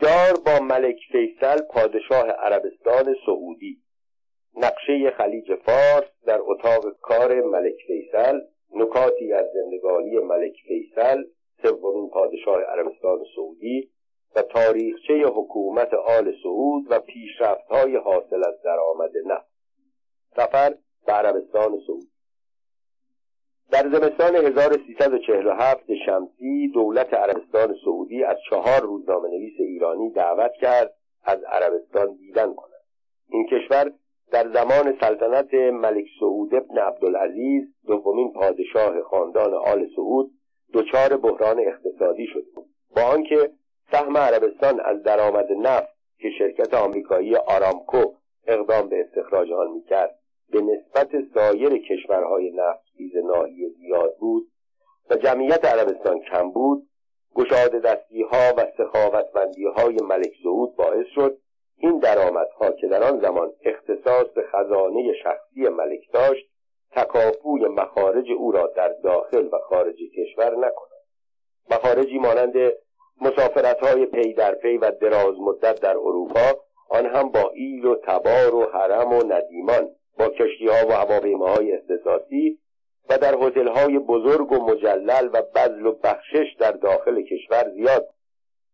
دیدار 0.00 0.32
با 0.46 0.64
ملک 0.64 0.96
فیصل 1.12 1.62
پادشاه 1.62 2.30
عربستان 2.30 3.16
سعودی. 3.26 3.78
نقشه 4.56 5.10
خلیج 5.10 5.54
فارس 5.54 6.08
در 6.26 6.38
اتاق 6.40 7.00
کار 7.00 7.40
ملک 7.40 7.76
فیصل 7.86 8.40
نکاتی 8.74 9.32
از 9.32 9.46
زندگانی 9.54 10.18
ملک 10.18 10.52
فیصل 10.68 11.22
سومین 11.62 12.10
پادشاه 12.10 12.62
عربستان 12.62 13.24
سعودی 13.36 13.90
و 14.36 14.42
تاریخچه 14.42 15.14
حکومت 15.14 15.94
آل 15.94 16.32
سعود 16.42 16.84
و 16.90 16.98
پیشرفت‌های 17.00 17.96
حاصل 17.96 18.48
از 18.48 18.62
درآمد 18.64 19.12
نفت. 19.26 19.50
سفر 20.36 20.74
به 21.06 21.12
عربستان 21.12 21.80
سعودی. 21.86 22.17
در 23.70 23.88
زمستان 23.88 24.36
1347 24.36 25.94
شمسی 26.06 26.68
دولت 26.68 27.14
عربستان 27.14 27.76
سعودی 27.84 28.24
از 28.24 28.36
چهار 28.50 28.80
روزنامه 28.80 29.28
نویس 29.28 29.54
ایرانی 29.58 30.10
دعوت 30.10 30.52
کرد 30.60 30.94
از 31.24 31.38
عربستان 31.44 32.16
دیدن 32.16 32.54
کنند. 32.54 32.84
این 33.30 33.46
کشور 33.46 33.92
در 34.32 34.52
زمان 34.52 34.98
سلطنت 35.00 35.54
ملک 35.54 36.04
سعود 36.20 36.54
ابن 36.54 36.78
عبدالعزیز 36.78 37.62
دومین 37.86 38.32
پادشاه 38.32 39.02
خاندان 39.02 39.54
آل 39.54 39.86
سعود 39.96 40.30
دچار 40.72 41.16
بحران 41.16 41.60
اقتصادی 41.60 42.26
شد. 42.26 42.44
با 42.96 43.02
آنکه 43.02 43.50
سهم 43.92 44.16
عربستان 44.16 44.80
از 44.80 45.02
درآمد 45.02 45.52
نفت 45.52 45.88
که 46.18 46.30
شرکت 46.38 46.74
آمریکایی 46.74 47.36
آرامکو 47.36 48.12
اقدام 48.46 48.88
به 48.88 49.00
استخراج 49.00 49.52
آن 49.52 49.70
می‌کرد 49.70 50.18
به 50.50 50.60
نسبت 50.60 51.08
سایر 51.34 51.78
کشورهای 51.78 52.50
نفتخیز 52.98 53.24
ناحیه 53.24 53.68
زیاد 53.68 54.16
بود 54.16 54.48
و 55.10 55.16
جمعیت 55.16 55.64
عربستان 55.64 56.20
کم 56.20 56.50
بود 56.50 56.88
گشاد 57.34 57.70
دستی 57.70 58.22
ها 58.22 58.54
و 58.56 58.66
سخاوتمندی 58.78 59.64
های 59.64 59.96
ملک 60.02 60.32
سعود 60.42 60.76
باعث 60.76 61.06
شد 61.14 61.38
این 61.76 61.98
درآمدها 61.98 62.70
که 62.70 62.86
در 62.86 63.02
آن 63.02 63.20
زمان 63.20 63.52
اختصاص 63.64 64.26
به 64.34 64.42
خزانه 64.52 65.12
شخصی 65.22 65.68
ملک 65.68 66.12
داشت 66.12 66.46
تکافوی 66.90 67.64
مخارج 67.64 68.26
او 68.38 68.52
را 68.52 68.66
در 68.66 68.88
داخل 69.04 69.48
و 69.52 69.58
خارج 69.68 69.96
کشور 70.16 70.56
نکند 70.56 70.98
مخارجی 71.70 72.18
مانند 72.18 72.54
مسافرت 73.20 73.80
های 73.80 74.06
پی 74.06 74.34
در 74.34 74.54
پی 74.54 74.76
و 74.76 74.90
دراز 74.90 75.34
مدت 75.40 75.80
در 75.80 75.96
اروپا 75.96 76.60
آن 76.90 77.06
هم 77.06 77.28
با 77.28 77.50
ایل 77.54 77.84
و 77.84 77.94
تبار 77.94 78.54
و 78.54 78.64
حرم 78.64 79.12
و 79.12 79.22
ندیمان 79.24 79.88
با 80.18 80.28
کشتی 80.28 80.66
ها 80.66 80.86
و 80.88 80.92
هواپیماهای 80.92 81.72
اختصاصی 81.72 82.58
و 83.08 83.18
در 83.18 83.34
هتل 83.34 83.68
های 83.68 83.98
بزرگ 83.98 84.52
و 84.52 84.64
مجلل 84.64 85.30
و 85.32 85.42
بذل 85.42 85.86
و 85.86 85.92
بخشش 85.92 86.56
در 86.58 86.72
داخل 86.72 87.22
کشور 87.22 87.70
زیاد 87.74 88.08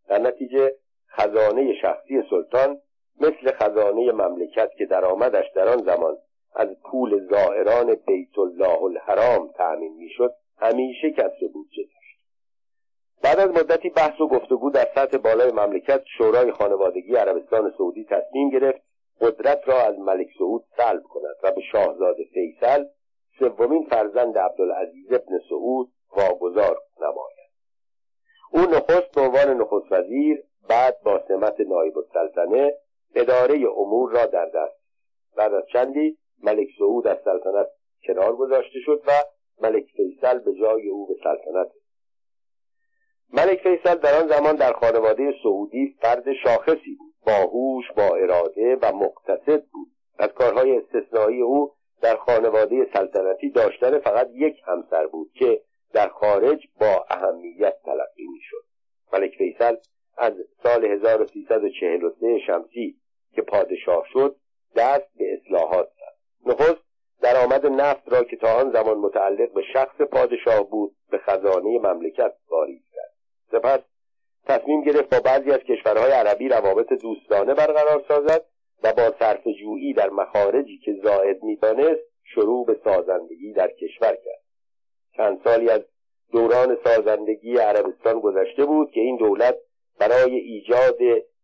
در 0.09 0.19
نتیجه 0.19 0.73
خزانه 1.09 1.75
شخصی 1.83 2.23
سلطان 2.31 2.81
مثل 3.21 3.53
خزانه 3.53 4.13
مملکت 4.13 4.71
که 4.79 4.87
درآمدش 4.87 5.45
در 5.55 5.69
آن 5.69 5.79
زمان 5.79 6.17
از 6.55 6.69
پول 6.85 7.29
زائران 7.31 7.95
بیت 7.95 8.39
الله 8.39 8.83
الحرام 8.83 9.53
تأمین 9.53 9.97
می‌شد 9.97 10.35
همیشه 10.59 11.11
کسر 11.11 11.47
بودجه 11.53 11.83
داشت. 11.83 12.19
بعد 13.23 13.41
از 13.41 13.51
مدتی 13.51 13.91
بحث 13.91 14.21
و 14.21 14.29
گفتگو 14.29 14.71
در 14.71 14.89
سطح 14.95 15.19
بالای 15.19 15.53
مملکت 15.53 16.03
شورای 16.19 16.53
خانوادگی 16.53 17.17
عربستان 17.17 17.75
سعودی 17.79 18.05
تصمیم 18.05 18.51
گرفت 18.51 18.81
قدرت 19.21 19.69
را 19.69 19.83
از 19.83 19.99
ملک 19.99 20.29
سعود 20.39 20.65
سلب 20.77 21.03
کند 21.03 21.37
و 21.43 21.53
به 21.53 21.61
شاهزاده 21.73 22.25
فیصل 22.35 22.85
سومین 23.39 23.87
فرزند 23.91 24.39
عبدالعزیز 24.39 25.13
ابن 25.13 25.39
سعود 25.49 25.93
واگذار 26.17 26.79
نماید. 27.01 27.51
او 28.53 28.61
نخست 28.61 29.15
به 29.15 29.21
عنوان 29.21 29.61
نخست 29.61 29.93
وزیر 29.93 30.45
بعد 30.69 31.03
با 31.05 31.23
سمت 31.29 31.61
نایب 31.61 31.99
السلطنه 31.99 32.75
اداره 33.15 33.55
امور 33.77 34.11
را 34.11 34.27
در 34.27 34.47
دست 34.47 34.77
بعد 35.37 35.55
از 35.55 35.63
چندی 35.73 36.19
ملک 36.43 36.69
سعود 36.79 37.07
از 37.07 37.19
سلطنت 37.25 37.67
کنار 38.07 38.37
گذاشته 38.37 38.79
شد 38.85 39.03
و 39.07 39.13
ملک 39.61 39.87
فیصل 39.97 40.39
به 40.39 40.55
جای 40.55 40.89
او 40.89 41.07
به 41.07 41.15
سلطنت 41.25 41.71
ملک 43.33 43.59
فیصل 43.59 43.95
در 43.95 44.21
آن 44.21 44.29
زمان 44.29 44.57
در 44.57 44.73
خانواده 44.73 45.35
سعودی 45.43 45.97
فرد 46.01 46.33
شاخصی 46.33 46.95
بود. 46.99 47.15
باهوش 47.27 47.93
با 47.97 48.17
اراده 48.17 48.77
و 48.83 48.93
مقتصد 48.93 49.65
بود. 49.73 49.89
از 50.19 50.29
کارهای 50.29 50.79
استثنایی 50.79 51.41
او 51.41 51.73
در 52.05 52.17
خانواده 52.17 52.87
سلطنتی 52.95 53.51
داشتن 53.51 53.99
فقط 53.99 54.29
یک 54.33 54.57
همسر 54.67 55.07
بود 55.07 55.31
که 55.35 55.61
در 55.93 56.09
خارج 56.09 56.67
با 56.81 57.07
اهمیت 57.11 57.75
تلقی 57.85 58.27
می‌شد. 58.33 58.65
ملک 59.13 59.37
فیصل 59.39 59.77
از 60.19 60.33
سال 60.63 60.85
1343 60.85 62.39
شمسی 62.47 62.97
که 63.35 63.43
پادشاه 63.43 64.05
شد 64.13 64.37
دست 64.77 65.09
به 65.19 65.25
اصلاحات 65.33 65.89
زد. 65.89 66.51
نخست 66.51 66.85
درآمد 67.23 67.67
نفت 67.67 68.13
را 68.13 68.25
که 68.25 68.37
تا 68.37 68.55
آن 68.55 68.73
زمان 68.73 68.99
متعلق 68.99 69.53
به 69.53 69.63
شخص 69.73 70.01
پادشاه 70.01 70.71
بود 70.71 70.97
به 71.11 71.19
خزانه 71.19 71.79
مملکت 71.79 72.35
واریز 72.49 72.83
کرد. 72.95 73.15
سپس 73.53 73.81
تصمیم 74.47 74.83
گرفت 74.83 75.11
با 75.11 75.21
بعضی 75.21 75.51
از 75.51 75.61
کشورهای 75.61 76.13
عربی 76.13 76.49
روابط 76.49 76.93
دوستانه 76.93 77.55
برقرار 77.55 78.05
سازد 78.09 78.45
و 78.85 78.93
با 78.93 79.15
صرف 79.19 79.47
جویی 79.61 79.93
در 79.93 80.11
مخارجی 80.11 80.79
که 80.79 80.95
زائد 81.05 81.43
می‌دانست 81.43 82.03
شروع 82.35 82.67
به 82.67 82.77
سازندگی 82.85 83.53
در 83.53 83.69
کشور 83.69 84.15
کرد. 84.25 84.43
چند 85.17 85.41
سالی 85.45 85.71
از 85.71 85.81
دوران 86.33 86.77
سازندگی 86.85 87.57
عربستان 87.57 88.21
گذشته 88.21 88.65
بود 88.65 88.91
که 88.91 89.01
این 89.01 89.17
دولت 89.17 89.57
برای 89.99 90.35
ایجاد 90.35 90.99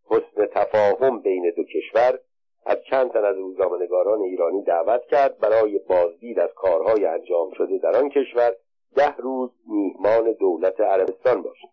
حسن 0.05 0.47
تفاهم 0.55 1.21
بین 1.21 1.53
دو 1.57 1.65
کشور 1.65 2.19
از 2.67 2.77
چند 2.91 3.13
تن 3.13 3.25
از 3.25 3.37
روزنامهنگاران 3.37 4.21
ایرانی 4.21 4.63
دعوت 4.63 5.07
کرد 5.11 5.39
برای 5.39 5.79
بازدید 5.79 6.39
از 6.39 6.51
کارهای 6.55 7.05
انجام 7.05 7.53
شده 7.57 7.79
در 7.79 7.97
آن 7.97 8.09
کشور 8.09 8.53
ده 8.97 9.17
روز 9.17 9.51
میهمان 9.67 10.33
دولت 10.33 10.81
عربستان 10.81 11.43
باشد. 11.43 11.69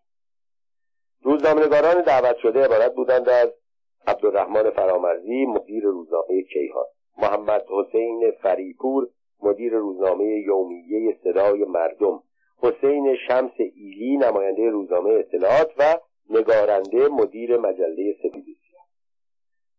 روزنامهنگاران 1.22 2.02
دعوت 2.02 2.36
شده 2.36 2.64
عبارت 2.64 2.94
بودند 2.94 3.28
از 3.28 3.52
عبدالرحمن 4.08 4.70
فرامرزی 4.70 5.46
مدیر 5.46 5.84
روزنامه 5.84 6.42
کیهان. 6.52 6.84
محمد 7.18 7.64
حسین 7.68 8.30
فریپور 8.42 9.08
مدیر 9.42 9.72
روزنامه 9.72 10.24
یومیه 10.24 11.18
صدای 11.24 11.64
مردم. 11.64 12.22
حسین 12.62 13.16
شمس 13.28 13.52
ایلی 13.58 14.16
نماینده 14.16 14.70
روزنامه 14.70 15.10
اطلاعات 15.10 15.70
و 15.78 15.98
نگارنده 16.30 17.08
مدیر 17.08 17.56
مجله 17.56 18.16
سپید 18.22 18.56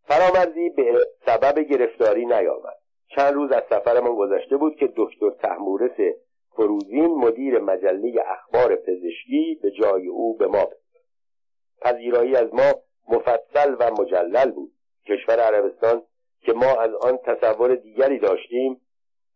فرامرزی 0.04 0.70
به 0.70 1.00
سبب 1.26 1.58
گرفتاری 1.58 2.26
نیامد. 2.26 2.76
چند 3.16 3.34
روز 3.34 3.52
از 3.52 3.62
سفرمان 3.70 4.16
گذشته 4.16 4.56
بود 4.56 4.76
که 4.76 4.92
دکتر 4.96 5.30
تحمورس 5.30 6.14
فروزین 6.56 7.06
مدیر 7.06 7.58
مجله 7.58 8.14
اخبار 8.26 8.76
پزشکی 8.76 9.58
به 9.62 9.70
جای 9.70 10.06
او 10.06 10.36
به 10.36 10.46
ما 10.46 10.66
پذیرایی 11.82 12.36
از 12.36 12.54
ما 12.54 12.72
مفصل 13.10 13.76
و 13.78 13.90
مجلل 13.90 14.50
بود. 14.50 14.72
کشور 15.06 15.40
عربستان 15.40 16.02
که 16.40 16.52
ما 16.52 16.80
از 16.80 16.94
آن 16.94 17.18
تصور 17.18 17.74
دیگری 17.74 18.18
داشتیم 18.18 18.80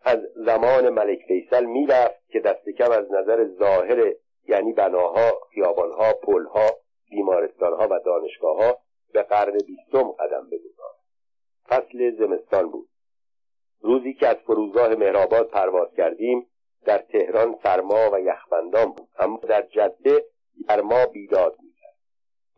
از 0.02 0.18
زمان 0.34 0.88
ملک 0.88 1.18
فیصل 1.28 1.64
می‌رفت 1.64 2.28
که 2.28 2.40
دست 2.40 2.68
کم 2.68 2.90
از 2.90 3.12
نظر 3.12 3.48
ظاهر 3.58 4.14
یعنی 4.48 4.72
بناها 4.72 5.40
خیابانها 5.54 6.12
پلها 6.12 6.70
بیمارستانها 7.10 7.88
و 7.90 8.00
دانشگاهها 8.04 8.78
به 9.12 9.22
قرن 9.22 9.58
بیستم 9.66 10.02
قدم 10.02 10.46
بگذارد 10.50 10.94
فصل 11.68 12.16
زمستان 12.18 12.70
بود. 12.70 12.88
روزی 13.80 14.14
که 14.14 14.28
از 14.28 14.36
فرودگاه 14.36 14.94
مهرآباد 14.94 15.48
پرواز 15.48 15.88
کردیم 15.96 16.46
در 16.84 16.98
تهران 16.98 17.58
سرما 17.62 18.10
و 18.12 18.20
یخبندان 18.20 18.92
بود. 18.92 19.08
اما 19.18 19.36
در 19.36 19.62
جده 19.62 20.24
گرما 20.68 21.06
بیداد 21.06 21.56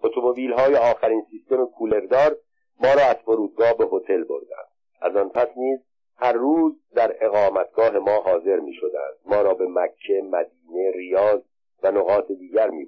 اتومبیل 0.06 0.52
های 0.52 0.76
آخرین 0.76 1.26
سیستم 1.30 1.66
کولردار 1.66 2.36
ما 2.80 2.94
را 2.94 3.02
از 3.02 3.16
فرودگاه 3.24 3.76
به 3.76 3.84
هتل 3.92 4.24
بردند. 4.24 4.68
از 5.00 5.16
آن 5.16 5.28
پس 5.28 5.48
نیز 5.56 5.78
هر 6.16 6.32
روز 6.32 6.72
در 6.94 7.16
اقامتگاه 7.20 7.98
ما 7.98 8.16
حاضر 8.16 8.56
می 8.56 8.74
شدند 8.74 9.16
ما 9.26 9.42
را 9.42 9.54
به 9.54 9.66
مکه، 9.68 10.22
مدینه، 10.22 10.90
ریاض 10.94 11.40
و 11.82 11.90
نقاط 11.90 12.26
دیگر 12.32 12.70
می 12.70 12.86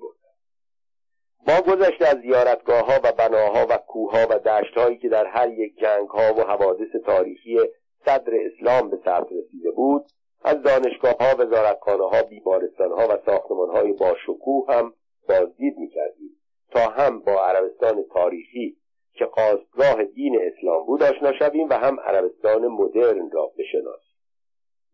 ما 1.47 1.61
گذشته 1.61 2.09
از 2.09 2.17
زیارتگاه 2.21 2.87
ها 2.87 3.01
و 3.05 3.13
بناها 3.13 3.67
و 3.71 3.77
کوه 3.77 4.27
و 4.31 4.39
دشت 4.39 4.79
هایی 4.79 4.99
که 4.99 5.09
در 5.09 5.27
هر 5.27 5.49
یک 5.49 5.79
جنگ 5.79 6.09
ها 6.09 6.35
و 6.35 6.41
حوادث 6.41 6.97
تاریخی 7.07 7.59
صدر 8.05 8.33
اسلام 8.35 8.91
به 8.91 8.99
ثبت 9.05 9.27
رسیده 9.33 9.71
بود 9.71 10.05
از 10.45 10.63
دانشگاه 10.63 11.17
ها 11.21 11.37
وزارتخانه 11.39 12.09
ها 12.09 12.23
بیمارستان 12.23 12.93
ها 12.93 13.09
و 13.09 13.19
ساختمان 13.27 13.71
های 13.71 13.93
با 13.93 14.17
شکوه 14.27 14.75
هم 14.75 14.93
بازدید 15.29 15.79
می‌کردیم. 15.79 16.38
تا 16.71 16.81
هم 16.81 17.19
با 17.19 17.45
عربستان 17.45 18.05
تاریخی 18.15 18.77
که 19.13 19.25
قاصدگاه 19.25 20.05
دین 20.05 20.41
اسلام 20.43 20.87
بود 20.87 21.03
آشنا 21.03 21.33
شویم 21.33 21.69
و 21.69 21.73
هم 21.73 22.01
عربستان 22.01 22.69
مدرن 22.69 23.31
را 23.31 23.53
بشناسیم. 23.59 24.09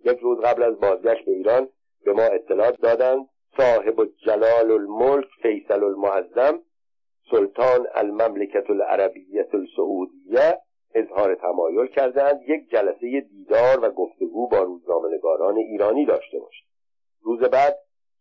یک 0.05 0.19
روز 0.19 0.41
قبل 0.41 0.63
از 0.63 0.81
بازگشت 0.81 1.25
به 1.25 1.33
ایران 1.33 1.69
به 2.05 2.13
ما 2.13 2.23
اطلاع 2.23 2.71
دادند 2.71 3.29
صاحب 3.57 4.09
جلال 4.27 4.71
الملک 4.71 5.29
فیصل 5.43 5.85
المعظم 5.85 6.63
سلطان 7.31 7.87
المملکت 7.95 8.71
العربیت 8.71 9.55
السعودیه 9.55 10.61
اظهار 10.95 11.35
تمایل 11.35 11.87
کردند 11.87 12.41
یک 12.49 12.71
جلسه 12.71 13.21
دیدار 13.21 13.85
و 13.85 13.91
گفتگو 13.91 14.49
با 14.49 14.59
روزنامهنگاران 14.59 15.57
ایرانی 15.57 16.07
داشته 16.07 16.39
باشند 16.39 16.69
روز 17.23 17.41
بعد 17.41 17.79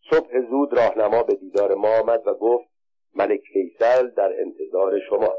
صبح 0.10 0.42
زود 0.50 0.74
راهنما 0.74 1.24
به 1.24 1.36
دیدار 1.36 1.76
ما 1.76 2.00
آمد 2.00 2.28
و 2.28 2.34
گفت 2.34 2.73
ملک 3.16 3.42
فیصل 3.54 4.08
در 4.08 4.34
انتظار 4.40 5.00
شما. 5.10 5.34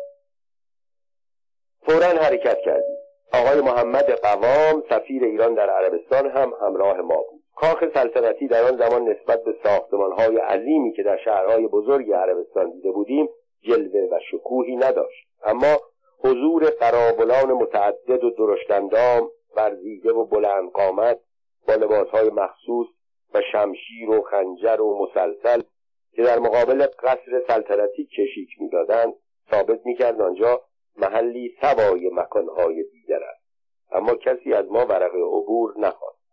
فورا 1.87 2.07
حرکت 2.07 2.59
کردیم. 2.65 2.97
آقای 3.33 3.61
محمد 3.61 4.11
قوام 4.11 4.83
سفیر 4.89 5.25
ایران 5.25 5.55
در 5.55 5.71
عربستان 5.71 6.31
هم 6.31 6.53
همراه 6.61 7.01
ما 7.01 7.17
بود. 7.17 7.43
کاخ 7.57 7.85
سلطنتی 7.95 8.49
در 8.49 8.65
آن 8.65 8.77
زمان 8.77 9.09
نسبت 9.09 9.45
به 9.45 9.55
ساختمانهای 9.63 10.37
عظیمی 10.37 10.93
که 10.93 11.03
در 11.03 11.17
شهرهای 11.25 11.69
بزرگ 11.69 12.13
عربستان 12.13 12.71
دیده 12.71 12.91
بودیم 12.91 13.29
جلوه 13.63 14.01
و 14.01 14.21
شکوهی 14.31 14.77
نداشت. 14.77 15.27
اما 15.45 15.77
حضور 16.19 16.65
قرابلان 16.65 17.53
متعدد 17.53 18.25
و 18.25 18.31
درشتندام 18.31 19.31
ورزیده 19.57 20.13
و 20.13 20.25
بلند 20.25 20.71
قامت 20.71 21.21
با 21.69 21.75
لباسهای 21.75 22.31
مخصوص 22.31 22.87
و 23.35 23.41
شمشیر 23.53 24.11
و 24.11 24.23
خنجر 24.23 24.81
و 24.81 25.07
مسلسل 25.07 25.63
که 26.17 26.23
در 26.23 26.39
مقابل 26.39 26.87
قصر 26.87 27.43
سلطنتی 27.49 28.07
کشیک 28.07 28.49
می‌دادند 28.61 29.15
ثابت 29.51 29.81
می‌کرد 29.87 30.21
آنجا 30.21 30.63
محلی 30.97 31.55
سوای 31.61 32.11
مکانهای 32.13 32.83
دیگر 32.83 33.21
است. 33.23 33.45
اما 33.93 34.15
کسی 34.15 34.53
از 34.53 34.67
ما 34.71 34.87
ورقه 34.87 35.19
عبور 35.19 35.75
نخواست. 35.79 36.25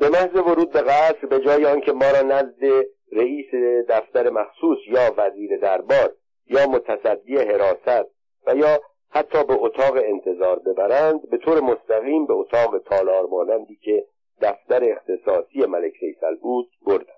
به 0.00 0.08
محض 0.08 0.36
ورود 0.36 0.72
به 0.72 0.80
قصر 0.80 1.26
به 1.26 1.38
جای 1.38 1.66
آنکه 1.66 1.92
ما 1.92 2.10
را 2.10 2.22
نزد 2.22 2.84
رئیس 3.12 3.54
دفتر 3.88 4.30
مخصوص 4.30 4.78
یا 4.88 5.14
وزیر 5.16 5.56
دربار 5.58 6.14
یا 6.46 6.66
متصدی 6.66 7.36
حراست 7.36 8.10
و 8.46 8.56
یا 8.56 8.80
حتی 9.10 9.44
به 9.44 9.54
اتاق 9.54 9.96
انتظار 9.96 10.58
ببرند 10.58 11.30
به 11.30 11.38
طور 11.38 11.60
مستقیم 11.60 12.26
به 12.26 12.34
اتاق 12.34 12.78
تالار 12.78 13.26
مانندی 13.26 13.76
که 13.76 14.06
دفتر 14.40 14.92
اختصاصی 14.92 15.66
ملک 15.66 15.92
فیصل 16.00 16.34
بود 16.34 16.68
بردند. 16.86 17.13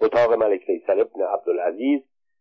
اتاق 0.00 0.32
ملک 0.32 0.60
فیصل 0.60 1.00
ابن 1.00 1.22
عبدالعزیز 1.22 2.00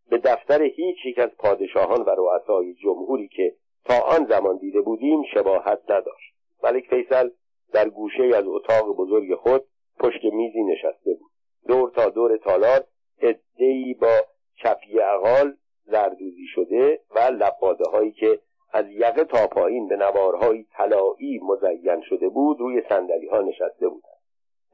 به 0.10 0.18
دفتر 0.18 0.62
هیچ 0.62 0.98
یک 1.06 1.20
از 1.20 1.30
پادشاهان 1.38 2.02
و 2.02 2.10
رؤسای 2.10 2.74
جمهوری 2.74 3.28
که 3.28 3.56
تا 3.86 4.00
آن 4.00 4.26
زمان 4.26 4.58
دیده 4.58 4.82
بودیم 4.82 5.24
شباهت 5.34 5.80
نداشت. 5.90 6.34
ملک 6.64 6.84
فیصل 6.90 7.30
در 7.74 7.90
گوشه 7.90 8.24
از 8.24 8.44
اتاق 8.48 8.96
بزرگ 8.96 9.36
خود 9.36 9.64
پشت 10.00 10.24
میزی 10.24 10.64
نشسته 10.64 11.14
بود. 11.14 11.32
دور 11.68 11.90
تا 11.90 12.10
دور 12.10 12.38
تالار 12.38 12.84
ادهی 13.22 13.94
با 13.94 14.18
چپی 14.64 15.00
اقال 15.00 15.54
زردوزی 15.86 16.46
شده 16.56 17.00
و 17.16 17.20
لباده 17.20 17.90
هایی 17.90 18.12
که 18.12 18.40
از 18.74 18.86
یقه 18.90 19.24
تا 19.24 19.48
پایین 19.48 19.88
به 19.88 19.96
نوارهای 19.96 20.66
طلایی 20.78 21.40
مزین 21.44 22.02
شده 22.10 22.30
بود 22.30 22.60
روی 22.60 22.82
سندلی 22.90 23.28
ها 23.28 23.42
نشسته 23.42 23.90
بودند. 23.90 24.20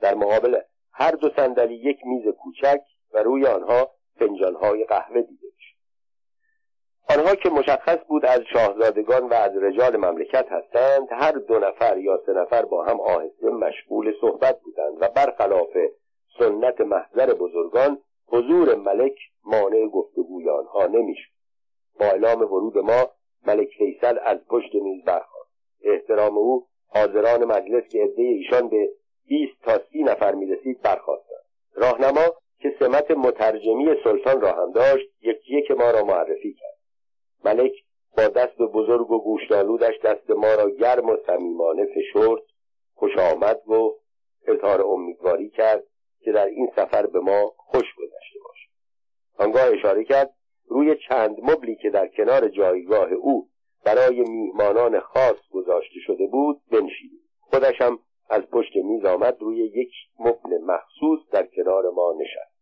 در 0.02 0.16
مقابل 0.16 0.60
هر 0.98 1.12
دو 1.12 1.30
صندلی 1.36 1.76
یک 1.76 2.06
میز 2.06 2.28
کوچک 2.28 2.82
و 3.14 3.24
روی 3.24 3.46
آنها 3.46 3.92
فنجانهای 4.20 4.84
قهوه 4.84 5.22
دیده 5.22 5.48
می‌شد. 5.58 5.76
آنها 7.10 7.36
که 7.36 7.50
مشخص 7.50 7.98
بود 8.08 8.26
از 8.26 8.42
شاهزادگان 8.54 9.30
و 9.30 9.34
از 9.34 9.58
رجال 9.58 9.98
مملکت 9.98 10.46
هستند 10.52 11.08
هر 11.12 11.32
دو 11.32 11.60
نفر 11.60 11.98
یا 11.98 12.22
سه 12.26 12.34
نفر 12.34 12.66
با 12.66 12.86
هم 12.86 13.02
آهسته 13.02 13.50
مشغول 13.50 14.14
صحبت 14.22 14.62
بودند 14.62 14.98
و 15.02 15.10
برخلاف 15.16 15.78
سنت 16.40 16.82
محضر 16.82 17.34
بزرگان 17.34 18.02
حضور 18.28 18.76
ملک 18.76 19.16
مانع 19.46 19.88
گفتگوی 19.88 20.50
آنها 20.50 20.88
نمی‌شد. 20.88 21.32
با 22.00 22.06
اعلام 22.06 22.42
ورود 22.42 22.78
ما 22.78 23.12
ملک 23.48 23.70
فیصل 23.78 24.18
از 24.24 24.38
پشت 24.48 24.76
میز 24.76 25.04
برخواست 25.04 25.52
احترام 25.84 26.38
او 26.38 26.68
حاضران 26.88 27.46
مجلس 27.46 27.88
که 27.88 28.04
عده 28.04 28.22
ایشان 28.22 28.70
به 28.70 28.90
20 29.27 29.51
تا 29.63 29.81
سی 29.92 30.04
نفر 30.04 30.36
می‌رسید 30.36 30.81
برخواستند 30.81 31.45
راهنما 31.74 32.36
که 32.60 32.75
سمت 32.80 33.12
مترجمی 33.12 33.95
سلطان 34.04 34.42
را 34.42 34.51
هم 34.51 34.72
داشت 34.72 35.07
یکی 35.22 35.57
یک 35.57 35.72
ما 35.72 35.92
را 35.92 36.04
معرفی 36.04 36.54
کرد. 36.54 36.77
ملک 37.45 37.74
با 38.18 38.27
دست 38.27 38.57
بزرگ 38.57 39.12
و 39.12 39.24
گوشتالودش 39.24 40.00
دست 40.04 40.30
ما 40.30 40.56
را 40.56 40.69
گرم 40.69 41.10
و 41.10 41.18
صمیمانه 41.27 41.86
فشرد 41.86 42.42
خوش 42.94 43.18
آمد 43.18 43.62
گفت 43.68 44.06
اظهار 44.48 44.81
امیدواری 44.81 45.50
کرد 45.50 45.83
که 46.19 46.31
در 46.31 46.45
این 46.45 46.72
سفر 46.75 47.06
به 47.06 47.19
ما 47.19 47.54
خوش 47.57 47.95
گذشته 47.98 48.39
باشد. 48.44 48.69
آنگاه 49.38 49.63
اشاره 49.63 50.04
کرد 50.04 50.33
روی 50.68 50.95
چند 51.10 51.38
مبلی 51.44 51.75
که 51.75 51.89
در 51.89 52.07
کنار 52.07 52.48
جایگاه 52.48 53.12
او 53.12 53.50
برای 53.86 54.22
میهمانان 54.22 55.00
خاص 55.00 55.38
گذاشته 55.51 56.00
شده 56.07 56.27
بود 56.27 56.62
بنشینیم. 56.72 57.19
خودش 57.39 57.81
هم 57.81 58.00
از 58.30 58.42
پشت 58.42 58.75
میز 58.75 59.06
آمد 59.06 59.42
روی 59.42 59.57
یک 59.57 59.92
مبل 60.19 60.57
مخصوص 60.66 61.19
در 61.31 61.45
کنار 61.45 61.89
ما 61.89 62.13
نشست. 62.19 62.56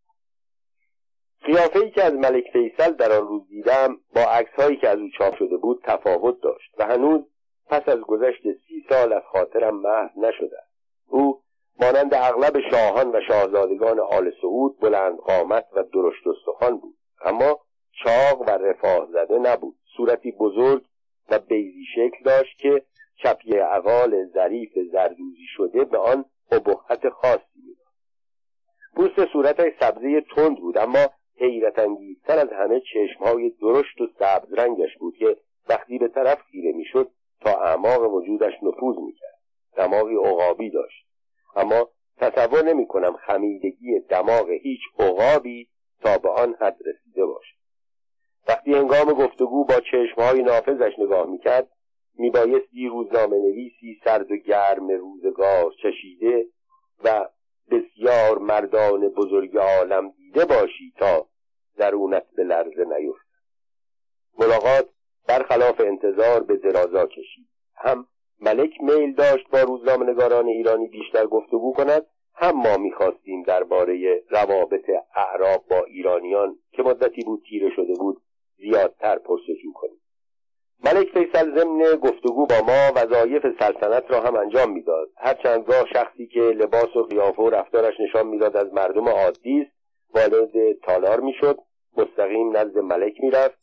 قیافه 1.43 1.79
ای 1.79 1.91
که 1.91 2.03
از 2.03 2.13
ملک 2.13 2.43
فیصل 2.53 2.91
در 2.91 3.11
آن 3.11 3.27
روز 3.27 3.47
دیدم 3.47 3.97
با 4.15 4.21
عکس 4.21 4.53
هایی 4.59 4.77
که 4.77 4.89
از 4.89 4.99
او 4.99 5.09
چاپ 5.17 5.35
شده 5.35 5.57
بود 5.57 5.81
تفاوت 5.83 6.41
داشت 6.41 6.75
و 6.77 6.85
هنوز 6.85 7.21
پس 7.67 7.89
از 7.89 7.99
گذشت 7.99 8.41
سی 8.41 8.85
سال 8.89 9.13
از 9.13 9.23
خاطرم 9.31 9.75
محو 9.81 10.19
نشده. 10.27 10.57
او 11.07 11.41
مانند 11.81 12.13
اغلب 12.13 12.59
شاهان 12.71 13.15
و 13.15 13.21
شاهزادگان 13.27 13.99
آل 13.99 14.31
سعود 14.41 14.79
بلند 14.79 15.17
قامت 15.17 15.65
و 15.73 15.83
درشت 15.83 16.27
استخوان 16.27 16.77
بود. 16.77 16.95
اما 17.25 17.59
چاق 18.03 18.41
و 18.41 18.49
رفاه 18.49 19.07
زده 19.11 19.39
نبود. 19.39 19.75
صورتی 19.97 20.31
بزرگ 20.31 20.83
و 21.29 21.39
بیزی 21.39 21.85
شکل 21.95 22.23
داشت 22.25 22.57
که 22.57 22.83
چپی 23.15 23.57
عقال 23.57 24.25
ظریف 24.25 24.71
زردوزی 24.91 25.45
شده 25.55 25.85
به 25.85 25.97
آن 25.97 26.25
ابهت 26.51 27.09
خاصی 27.09 27.61
می‌داد. 27.65 27.83
پوست 28.95 29.31
صورتش 29.33 29.73
سبزه 29.79 30.21
تند 30.35 30.57
بود 30.59 30.77
اما 30.77 31.07
حیرت 31.37 31.79
انگیزتر 31.79 32.39
از 32.39 32.49
همه 32.49 32.81
چشمهای 32.93 33.49
درشت 33.49 34.01
و 34.01 34.07
سبز 34.19 34.53
رنگش 34.53 34.97
بود 34.99 35.15
که 35.17 35.37
وقتی 35.69 35.97
به 35.97 36.07
طرف 36.07 36.41
خیره 36.41 36.71
می‌شد 36.71 37.11
تا 37.41 37.51
اعماق 37.51 38.13
وجودش 38.13 38.53
نفوذ 38.63 38.97
می‌کرد. 38.97 39.39
دماغی 39.75 40.15
عقابی 40.15 40.69
داشت. 40.69 41.05
اما 41.55 41.89
تصور 42.17 42.63
نمی 42.65 42.87
کنم 42.87 43.17
خمیدگی 43.27 43.99
دماغ 44.09 44.49
هیچ 44.49 44.81
عقابی 44.99 45.69
تا 46.01 46.17
به 46.17 46.29
آن 46.29 46.55
حد 46.59 46.77
رسیده 46.85 47.25
باشد. 47.25 47.55
وقتی 48.47 48.73
هنگام 48.73 49.13
گفتگو 49.13 49.65
با 49.65 49.79
چشمهای 49.91 50.43
نافذش 50.43 50.99
نگاه 50.99 51.29
می‌کرد 51.29 51.67
میبایستی 52.17 52.87
روزنامه 52.87 53.37
نویسی 53.37 53.99
سرد 54.03 54.31
و 54.31 54.35
گرم 54.35 54.87
روزگار 54.87 55.73
چشیده 55.83 56.45
و 57.03 57.29
بسیار 57.71 58.37
مردان 58.37 59.09
بزرگ 59.09 59.57
عالم 59.57 60.09
دیده 60.09 60.45
باشی 60.45 60.93
تا 60.97 61.27
درونت 61.77 62.25
به 62.35 62.43
لرزه 62.43 62.85
نیفت 62.97 63.25
ملاقات 64.39 64.89
برخلاف 65.27 65.79
انتظار 65.79 66.43
به 66.43 66.57
درازا 66.57 67.05
کشید. 67.05 67.47
هم 67.75 68.07
ملک 68.41 68.81
میل 68.81 69.13
داشت 69.13 69.49
با 69.49 69.61
روزنامهنگاران 69.61 70.47
ایرانی 70.47 70.87
بیشتر 70.87 71.25
گفتگو 71.25 71.73
کند 71.73 72.05
هم 72.35 72.57
ما 72.57 72.77
می‌خواستیم 72.77 73.43
درباره 73.43 74.23
روابط 74.29 74.89
اعراب 75.15 75.65
با 75.69 75.83
ایرانیان 75.83 76.59
که 76.71 76.83
مدتی 76.83 77.23
بود 77.25 77.43
تیره 77.49 77.69
شده 77.75 77.93
بود 77.93 78.21
زیادتر 78.57 79.19
پرسجو 79.19 79.73
کنیم. 79.73 80.02
ملک 80.85 81.07
فیصل 81.09 81.59
ضمن 81.59 81.95
گفتگو 81.95 82.45
با 82.45 82.55
ما 82.67 82.91
وظایف 82.95 83.41
سلطنت 83.59 84.11
را 84.11 84.19
هم 84.21 84.35
انجام 84.35 84.71
می‌داد. 84.71 85.07
هرچندگاه 85.17 85.85
شخصی 85.93 86.27
که 86.27 86.39
لباس 86.39 86.95
و 86.95 87.03
قیافه 87.03 87.41
و 87.43 87.49
رفتارش 87.49 87.93
نشان 87.99 88.27
می‌داد 88.27 88.57
از 88.57 88.73
مردم 88.73 89.09
عادی 89.09 89.61
است 89.61 89.71
والد 90.15 90.79
تالار 90.83 91.19
می‌شد 91.19 91.57
مستقیم 91.97 92.57
نزد 92.57 92.77
ملک 92.77 93.13
می‌رفت. 93.19 93.59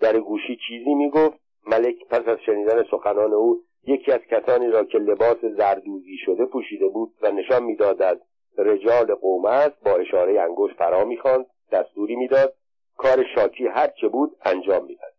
در 0.00 0.18
گوشی 0.20 0.58
چیزی 0.68 0.94
می‌گفت 0.94 1.38
ملک 1.66 1.94
پس 2.10 2.28
از 2.28 2.38
شنیدن 2.46 2.84
سخنان 2.90 3.32
او 3.32 3.60
یکی 3.86 4.12
از 4.12 4.20
کسانی 4.20 4.68
را 4.68 4.84
که 4.84 4.98
لباس 4.98 5.36
زردوزی 5.58 6.16
شده 6.24 6.44
پوشیده 6.46 6.88
بود 6.88 7.12
و 7.22 7.30
نشان 7.30 7.62
می‌داد 7.62 8.02
از 8.02 8.18
رجال 8.58 9.14
قوم 9.14 9.44
است 9.44 9.84
با 9.84 9.90
اشاره 9.90 10.40
انگشت 10.40 10.76
فرا 10.76 11.04
می‌خواند 11.04 11.46
دستوری 11.72 12.16
می‌داد. 12.16 12.54
کار 12.96 13.24
شاکی 13.34 13.66
هرچه 13.66 14.08
بود 14.08 14.36
انجام 14.44 14.84
می‌داد. 14.84 15.11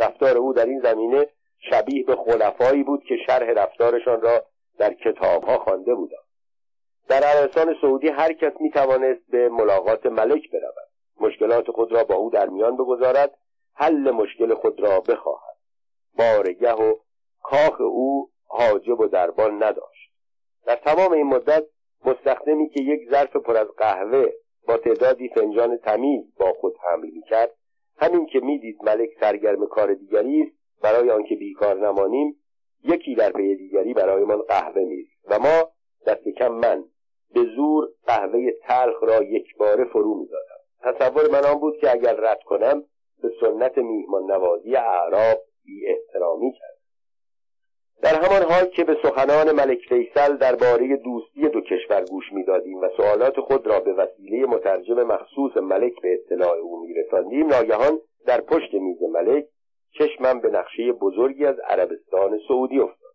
رفتار 0.00 0.36
او 0.36 0.52
در 0.52 0.66
این 0.66 0.80
زمینه 0.80 1.28
شبیه 1.70 2.04
به 2.04 2.16
خلفایی 2.16 2.82
بود 2.82 3.04
که 3.08 3.16
شرح 3.26 3.50
رفتارشان 3.50 4.20
را 4.20 4.44
در 4.78 4.94
کتابها 4.94 5.58
خوانده 5.58 5.94
بودم. 5.94 6.24
در 7.08 7.22
عربستان 7.24 7.76
سعودی 7.80 8.08
هر 8.08 8.32
کس 8.32 8.52
می 8.60 8.70
توانست 8.70 9.30
به 9.30 9.48
ملاقات 9.48 10.06
ملک 10.06 10.50
برود. 10.50 10.88
مشکلات 11.20 11.70
خود 11.70 11.92
را 11.92 12.04
با 12.04 12.14
او 12.14 12.30
در 12.30 12.48
میان 12.48 12.76
بگذارد. 12.76 13.34
حل 13.74 14.10
مشکل 14.10 14.54
خود 14.54 14.80
را 14.80 15.00
بخواهد. 15.00 15.56
بارگه 16.18 16.72
و 16.72 16.94
کاخ 17.42 17.80
او 17.80 18.30
حاجب 18.46 19.00
و 19.00 19.06
دربان 19.06 19.62
نداشت. 19.62 20.10
در 20.66 20.76
تمام 20.76 21.12
این 21.12 21.26
مدت 21.26 21.64
مستخدمی 22.04 22.68
که 22.68 22.80
یک 22.80 23.10
ظرف 23.10 23.36
پر 23.36 23.56
از 23.56 23.68
قهوه 23.76 24.26
با 24.68 24.76
تعدادی 24.76 25.28
فنجان 25.28 25.78
تمیز 25.78 26.34
با 26.38 26.52
خود 26.52 26.76
حمل 26.82 27.10
می‌کرد 27.10 27.50
همین 27.96 28.26
که 28.26 28.40
می‌دید 28.40 28.84
ملک 28.84 29.10
سرگرم 29.20 29.66
کار 29.66 29.94
دیگری 29.94 30.42
است 30.42 30.82
برای 30.82 31.10
آنکه 31.10 31.34
بیکار 31.34 31.86
نمانیم 31.86 32.36
یکی 32.84 33.14
در 33.14 33.32
پی 33.32 33.56
دیگری 33.56 33.94
برایمان 33.94 34.42
قهوه 34.42 34.82
میریخت 34.82 35.12
و 35.30 35.38
ما 35.38 35.70
دست 36.06 36.28
کم 36.28 36.52
من 36.52 36.84
به 37.34 37.44
زور 37.56 37.88
قهوه 38.06 38.50
تلخ 38.62 39.02
را 39.02 39.22
یک 39.22 39.56
باره 39.56 39.84
فرو 39.84 40.14
می‌دادم. 40.14 40.54
تصور 40.84 41.30
من 41.32 41.44
آن 41.44 41.60
بود 41.60 41.76
که 41.80 41.92
اگر 41.92 42.14
رد 42.14 42.42
کنم 42.42 42.84
به 43.22 43.30
سنت 43.40 43.78
میهمان 43.78 44.30
نوازی 44.30 44.76
اعراب 44.76 45.42
بی 45.64 45.86
احترامی 45.86 46.52
کرد 46.52 46.73
در 48.04 48.14
همان 48.14 48.42
حال 48.42 48.64
که 48.64 48.84
به 48.84 48.96
سخنان 49.02 49.52
ملک 49.52 49.78
فیصل 49.88 50.36
درباره 50.36 50.96
دوستی 50.96 51.48
دو 51.48 51.60
کشور 51.60 52.04
گوش 52.04 52.32
می‌دادیم 52.32 52.78
و 52.78 52.88
سوالات 52.96 53.40
خود 53.40 53.66
را 53.66 53.80
به 53.80 53.92
وسیله 53.92 54.46
مترجم 54.46 55.02
مخصوص 55.02 55.56
ملک 55.56 55.92
به 56.02 56.14
اطلاع 56.14 56.56
او 56.56 56.86
میرساندیم 56.86 57.46
ناگهان 57.46 58.00
در 58.26 58.40
پشت 58.40 58.74
میز 58.74 59.02
ملک 59.02 59.46
چشمم 59.98 60.40
به 60.40 60.50
نقشه 60.50 60.92
بزرگی 60.92 61.46
از 61.46 61.56
عربستان 61.58 62.40
سعودی 62.48 62.78
افتاد. 62.78 63.14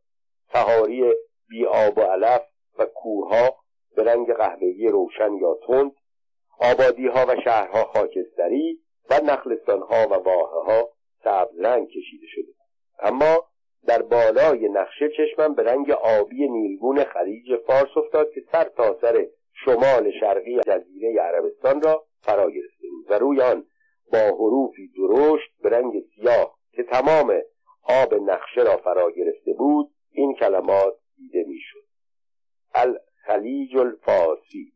سهاری 0.54 1.14
بی 1.50 1.66
آب 1.66 1.98
و 1.98 2.02
علف 2.02 2.42
و 2.80 2.86
کوهها 2.86 3.56
به 3.96 4.04
رنگ 4.04 4.34
قهوه‌ای 4.34 4.88
روشن 4.88 5.34
یا 5.34 5.58
تند 5.68 5.92
آبادیها 6.60 7.26
و 7.28 7.36
شهرها 7.44 7.84
خاکستری 7.84 8.80
و 9.10 9.20
نخلستانها 9.26 10.08
و 10.12 10.14
واحه 10.14 10.88
سبز 11.24 11.60
رنگ 11.60 11.88
کشیده 11.88 12.28
شده 12.28 12.54
اما 13.00 13.50
در 13.88 14.02
بالای 14.02 14.70
نقشه 14.70 15.10
چشمم 15.18 15.56
به 15.56 15.64
رنگ 15.64 15.92
آبی 15.92 16.48
نیلگون 16.48 17.04
خلیج 17.04 17.56
فارس 17.68 17.98
افتاد 17.98 18.32
که 18.32 18.42
سر 18.52 18.64
تا 18.64 18.98
سر 19.02 19.28
شمال 19.66 20.12
شرقی 20.20 20.60
جزیره 20.60 21.22
عربستان 21.22 21.82
را 21.82 22.04
فرا 22.22 22.52
گرفته 22.52 22.88
بود 22.90 23.12
و 23.12 23.14
روی 23.14 23.42
آن 23.42 23.66
با 24.12 24.20
حروفی 24.20 24.92
درشت 24.98 25.52
به 25.64 25.70
رنگ 25.70 26.04
سیاه 26.16 26.58
که 26.72 26.84
تمام 26.84 27.42
آب 27.84 28.14
نقشه 28.14 28.62
را 28.62 28.78
فرا 28.78 29.12
گرفته 29.12 29.54
بود 29.54 29.92
این 30.12 30.36
کلمات 30.36 30.94
دیده 31.18 31.44
می‌شد. 31.48 31.86
الخلیج 32.74 33.78
الفارسی. 33.78 34.74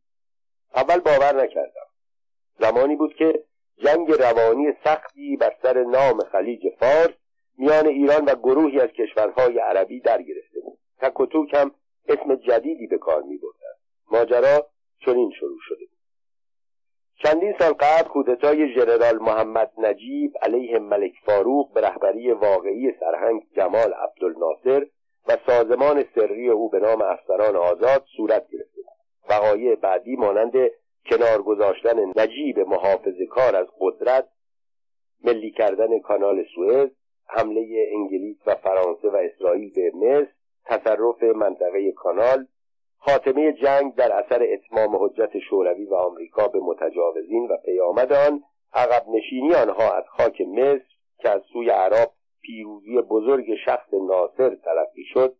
اول 0.75 1.00
باور 1.00 1.43
نکردم. 1.43 1.88
زمانی 2.60 2.95
بود 2.95 3.15
که 3.15 3.43
جنگ 3.77 4.12
روانی 4.12 4.74
سختی 4.83 5.38
بر 5.38 5.55
سر 5.63 5.83
نام 5.83 6.19
خلیج 6.19 6.62
فارس 6.79 7.23
میان 7.57 7.88
ایران 7.88 8.25
و 8.25 8.36
گروهی 8.36 8.79
از 8.79 8.89
کشورهای 8.89 9.60
عربی 9.60 10.00
در 10.00 10.22
گرفته 10.22 10.60
بود. 10.60 10.79
تک 11.01 11.19
و 11.19 11.25
هم 11.53 11.72
اسم 12.07 12.36
جدیدی 12.36 12.88
به 12.88 12.98
کار 12.98 13.22
می 13.22 13.38
بردن. 13.38 13.74
ماجرا 14.12 14.67
چنین 15.05 15.31
شروع 15.39 15.57
شده 15.62 15.86
بود. 15.86 16.00
چندین 17.24 17.55
سال 17.60 17.74
قبل 17.74 18.10
کودتای 18.10 18.74
ژنرال 18.74 19.19
محمد 19.19 19.72
نجیب 19.77 20.33
علیه 20.41 20.79
ملک 20.79 21.13
فاروق 21.25 21.74
به 21.74 21.81
رهبری 21.81 22.31
واقعی 22.31 22.93
سرهنگ 23.00 23.41
جمال 23.55 23.93
عبدالناصر 23.93 24.86
و 25.27 25.38
سازمان 25.48 26.05
سری 26.15 26.50
او 26.50 26.69
به 26.69 26.79
نام 26.79 27.01
افسران 27.01 27.55
آزاد 27.55 28.05
صورت 28.17 28.48
گرفته 28.50 28.81
بود. 28.81 28.93
وقایع 29.29 29.75
بعدی 29.75 30.15
مانند 30.15 30.53
کنار 31.05 31.41
گذاشتن 31.41 32.00
نجیب 32.15 32.60
محافظ 32.60 33.15
کار 33.29 33.55
از 33.55 33.67
قدرت 33.79 34.29
ملی 35.24 35.51
کردن 35.51 36.00
کانال 36.00 36.45
سوئز 36.55 36.89
حمله 37.35 37.87
انگلیس 37.93 38.37
و 38.45 38.55
فرانسه 38.55 39.09
و 39.09 39.15
اسرائیل 39.15 39.73
به 39.73 39.91
مصر 39.95 40.27
تصرف 40.65 41.23
منطقه 41.23 41.91
کانال 41.91 42.47
خاتمه 42.97 43.53
جنگ 43.53 43.95
در 43.95 44.11
اثر 44.11 44.43
اتمام 44.53 44.95
حجت 44.95 45.39
شوروی 45.49 45.85
و 45.85 45.95
آمریکا 45.95 46.47
به 46.47 46.59
متجاوزین 46.59 47.47
و 47.47 47.57
پیامد 47.65 48.13
آن 48.13 48.43
عقب 48.73 49.09
نشینی 49.09 49.53
آنها 49.53 49.91
از 49.93 50.03
خاک 50.07 50.41
مصر 50.41 50.85
که 51.17 51.29
از 51.29 51.41
سوی 51.53 51.69
عرب 51.69 52.11
پیروزی 52.41 53.01
بزرگ 53.01 53.45
شخص 53.65 53.93
ناصر 53.93 54.55
تلقی 54.55 55.03
شد 55.13 55.35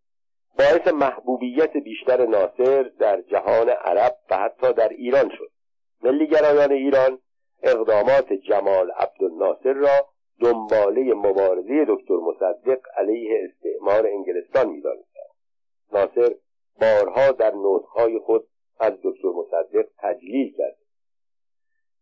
باعث 0.60 0.88
محبوبیت 0.88 1.78
بیشتر 1.78 2.26
ناصر 2.26 2.84
در 3.00 3.22
جهان 3.22 3.70
عرب 3.70 4.16
و 4.30 4.38
حتی 4.38 4.74
در 4.74 4.90
ایران 4.90 5.30
شد. 5.30 5.52
ملیگرایان 6.04 6.72
ایران 6.72 7.20
اقدامات 7.64 8.34
جمال 8.34 8.92
عبدالناصر 8.92 9.74
را 9.74 10.13
دنباله 10.40 11.14
مبارزه 11.14 11.86
دکتر 11.88 12.16
مصدق 12.16 12.80
علیه 12.98 13.50
استعمار 13.50 14.08
انگلستان 14.08 14.70
می‌دانستند. 14.70 15.34
ناصر 15.94 16.36
بارها 16.82 17.32
در 17.32 17.52
نوتهای 17.52 18.20
خود 18.20 18.48
از 18.80 18.94
دکتر 19.04 19.28
مصدق 19.28 19.86
تجلیل 20.00 20.54
کرد. 20.58 20.78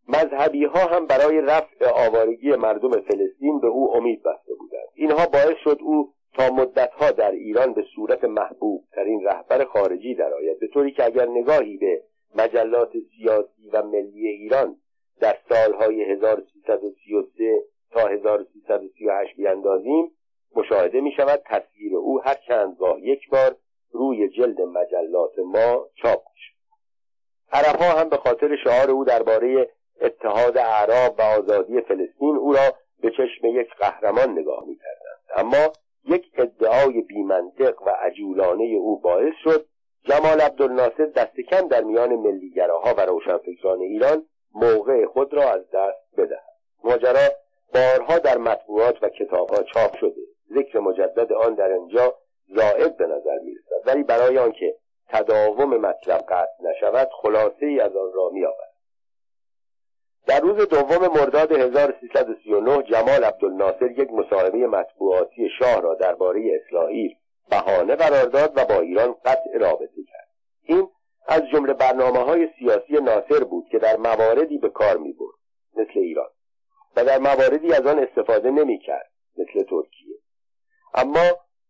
مذهبی 0.07 0.65
ها 0.65 0.79
هم 0.79 1.05
برای 1.05 1.41
رفع 1.41 2.07
آوارگی 2.07 2.55
مردم 2.55 2.91
فلسطین 2.91 3.59
به 3.59 3.67
او 3.67 3.95
امید 3.95 4.23
بسته 4.23 4.53
بودند. 4.53 4.87
اینها 4.95 5.25
باعث 5.25 5.57
شد 5.63 5.77
او 5.81 6.13
تا 6.33 6.49
مدتها 6.49 7.11
در 7.11 7.31
ایران 7.31 7.73
به 7.73 7.85
صورت 7.95 8.23
محبوب 8.23 8.83
ترین 8.91 9.23
رهبر 9.23 9.65
خارجی 9.65 10.15
درآید 10.15 10.59
به 10.59 10.67
طوری 10.67 10.91
که 10.91 11.05
اگر 11.05 11.25
نگاهی 11.25 11.77
به 11.77 12.03
مجلات 12.35 12.91
سیاسی 13.17 13.69
و 13.73 13.83
ملی 13.83 14.27
ایران 14.27 14.75
در 15.19 15.37
سالهای 15.49 16.03
1333 16.03 17.63
تا 17.91 18.07
1338 18.07 19.35
بیاندازیم 19.35 20.11
مشاهده 20.55 21.01
می 21.01 21.11
شود 21.11 21.41
تصویر 21.45 21.95
او 21.95 22.21
هر 22.21 22.35
چند 22.47 22.77
گاه 22.79 23.01
یک 23.01 23.29
بار 23.29 23.55
روی 23.91 24.29
جلد 24.29 24.61
مجلات 24.61 25.39
ما 25.39 25.87
چاپ 25.95 26.23
میشه 26.33 26.51
عربها 27.51 27.99
هم 27.99 28.09
به 28.09 28.17
خاطر 28.17 28.55
شعار 28.63 28.91
او 28.91 29.05
درباره 29.05 29.69
اتحاد 30.01 30.57
اعراب 30.57 31.15
و 31.19 31.21
آزادی 31.21 31.81
فلسطین 31.81 32.35
او 32.35 32.53
را 32.53 32.73
به 33.01 33.11
چشم 33.11 33.47
یک 33.47 33.69
قهرمان 33.79 34.29
نگاه 34.39 34.63
می‌کردند. 34.67 35.21
اما 35.35 35.73
یک 36.05 36.31
ادعای 36.33 37.01
بیمنطق 37.01 37.81
و 37.81 37.89
عجولانه 37.89 38.63
او 38.63 38.99
باعث 38.99 39.33
شد 39.43 39.65
جمال 40.03 40.41
عبدالناصر 40.41 41.05
دست 41.05 41.39
کم 41.39 41.67
در 41.67 41.83
میان 41.83 42.15
ملیگراها 42.15 42.93
و 42.93 43.01
روشنفکران 43.01 43.79
ایران 43.79 44.25
موقع 44.55 45.05
خود 45.05 45.33
را 45.33 45.43
از 45.51 45.61
دست 45.73 46.15
بدهد. 46.17 46.51
ماجرا 46.83 47.29
بارها 47.73 48.19
در 48.19 48.37
مطبوعات 48.37 49.03
و 49.03 49.09
کتابها 49.09 49.63
چاپ 49.63 49.95
شده. 49.95 50.21
ذکر 50.55 50.79
مجدد 50.79 51.33
آن 51.33 51.53
در 51.55 51.71
اینجا 51.71 52.15
زائد 52.55 52.97
به 52.97 53.07
نظر 53.07 53.39
می‌رسد. 53.43 53.87
ولی 53.87 54.03
برای 54.03 54.37
آنکه 54.37 54.75
تداوم 55.09 55.77
مطلب 55.77 56.19
قطع 56.19 56.63
نشود 56.63 57.09
خلاصه 57.21 57.65
ای 57.65 57.79
از 57.79 57.95
آن 57.95 58.13
را 58.13 58.29
میآورد. 58.29 58.71
در 60.27 60.39
روز 60.39 60.67
دوم 60.67 61.07
مرداد 61.07 61.51
1339 61.51 62.83
جمال 62.83 63.23
عبدالناصر 63.23 63.91
یک 63.91 64.13
مصاحبه 64.13 64.67
مطبوعاتی 64.67 65.49
شاه 65.59 65.81
را 65.81 65.95
درباره 65.95 66.61
اسرائیل 66.61 67.15
بهانه 67.49 67.95
قرار 67.95 68.25
داد 68.25 68.53
و 68.55 68.65
با 68.65 68.79
ایران 68.79 69.15
قطع 69.25 69.57
رابطه 69.59 70.03
کرد. 70.11 70.27
این 70.63 70.87
از 71.27 71.41
جمله 71.53 71.73
برنامه 71.73 72.19
های 72.19 72.49
سیاسی 72.59 72.93
ناصر 72.93 73.43
بود 73.43 73.65
که 73.71 73.79
در 73.79 73.97
مواردی 73.97 74.57
به 74.57 74.69
کار 74.69 74.97
می 74.97 75.13
برد 75.13 75.35
مثل 75.75 75.99
ایران. 75.99 76.29
و 76.95 77.05
در 77.05 77.19
مواردی 77.19 77.73
از 77.73 77.85
آن 77.85 77.99
استفاده 77.99 78.51
نمی 78.51 78.79
کرد 78.79 79.11
مثل 79.37 79.63
ترکیه. 79.63 80.15
اما 80.93 81.29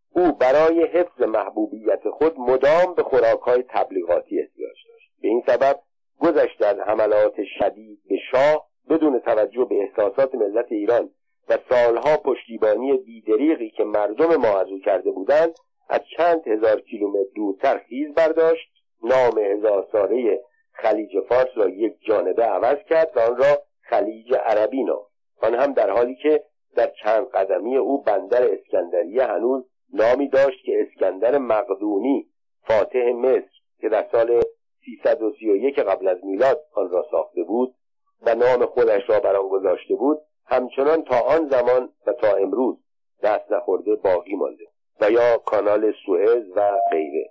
او 0.10 0.32
برای 0.32 0.84
حفظ 0.84 1.22
محبوبیت 1.22 2.10
خود 2.10 2.40
مدام 2.40 2.94
به 2.96 3.04
خوراکهای 3.04 3.64
تبلیغاتی 3.70 4.40
احتیاج 4.40 4.76
داشت. 4.90 5.12
به 5.22 5.28
این 5.28 5.44
سبب 5.48 5.80
گذشت 6.20 6.62
از 6.62 6.80
حملات 6.80 7.36
شدید 7.60 8.00
به 8.10 8.18
شاه 8.32 8.68
بدون 8.90 9.20
توجه 9.20 9.66
به 9.66 9.76
احساسات 9.76 10.36
ملت 10.36 10.72
ایران 10.72 11.10
و 11.50 11.58
سالها 11.70 12.18
پشتیبانی 12.18 12.98
بیدریقی 12.98 13.70
که 13.70 13.84
مردم 13.84 14.36
ما 14.36 14.60
از 14.60 14.68
او 14.68 14.80
کرده 14.80 15.12
بودند 15.12 15.54
از 15.90 16.02
چند 16.18 16.48
هزار 16.48 16.82
کیلومتر 16.82 17.30
دورتر 17.36 17.78
خیز 17.78 18.14
برداشت 18.14 18.72
نام 19.04 19.38
هزار 19.38 19.88
ساله 19.92 20.42
خلیج 20.72 21.20
فارس 21.30 21.50
را 21.56 21.70
یک 21.70 21.94
جانبه 22.02 22.44
عوض 22.44 22.78
کرد 22.90 23.12
و 23.16 23.20
آن 23.20 23.38
را 23.38 23.62
خلیج 23.82 24.34
عربی 24.34 24.84
نام. 24.84 25.06
آن 25.42 25.56
هم 25.56 25.74
در 25.74 25.90
حالی 25.90 26.16
که 26.16 26.44
در 26.76 26.92
چند 27.04 27.28
قدمی 27.28 27.78
او 27.78 28.02
بندر 28.02 28.44
اسکندریه 28.44 29.26
هنوز 29.26 29.66
نامی 29.94 30.28
داشت 30.28 30.66
که 30.66 30.88
اسکندر 30.88 31.38
مقدونی 31.38 32.28
فاتح 32.68 33.12
مصر 33.12 33.52
که 33.80 33.90
در 33.90 34.08
سال 34.12 34.42
331 34.86 35.80
قبل 35.80 36.08
از 36.08 36.18
میلاد 36.24 36.62
آن 36.74 36.90
را 36.90 37.06
ساخته 37.12 37.44
بود 37.44 37.76
و 38.22 38.36
نام 38.36 38.66
خودش 38.66 39.02
را 39.10 39.20
بر 39.20 39.36
آن 39.36 39.48
گذاشته 39.50 39.96
بود 39.96 40.22
همچنان 40.46 41.04
تا 41.04 41.20
آن 41.20 41.50
زمان 41.50 41.90
و 42.08 42.14
تا 42.14 42.36
امروز 42.36 42.78
دست 43.24 43.52
نخورده 43.52 43.96
باقی 43.96 44.36
مانده 44.36 44.64
و 45.02 45.12
یا 45.12 45.38
کانال 45.38 45.94
سوئز 46.06 46.44
و 46.56 46.72
غیره. 46.92 47.30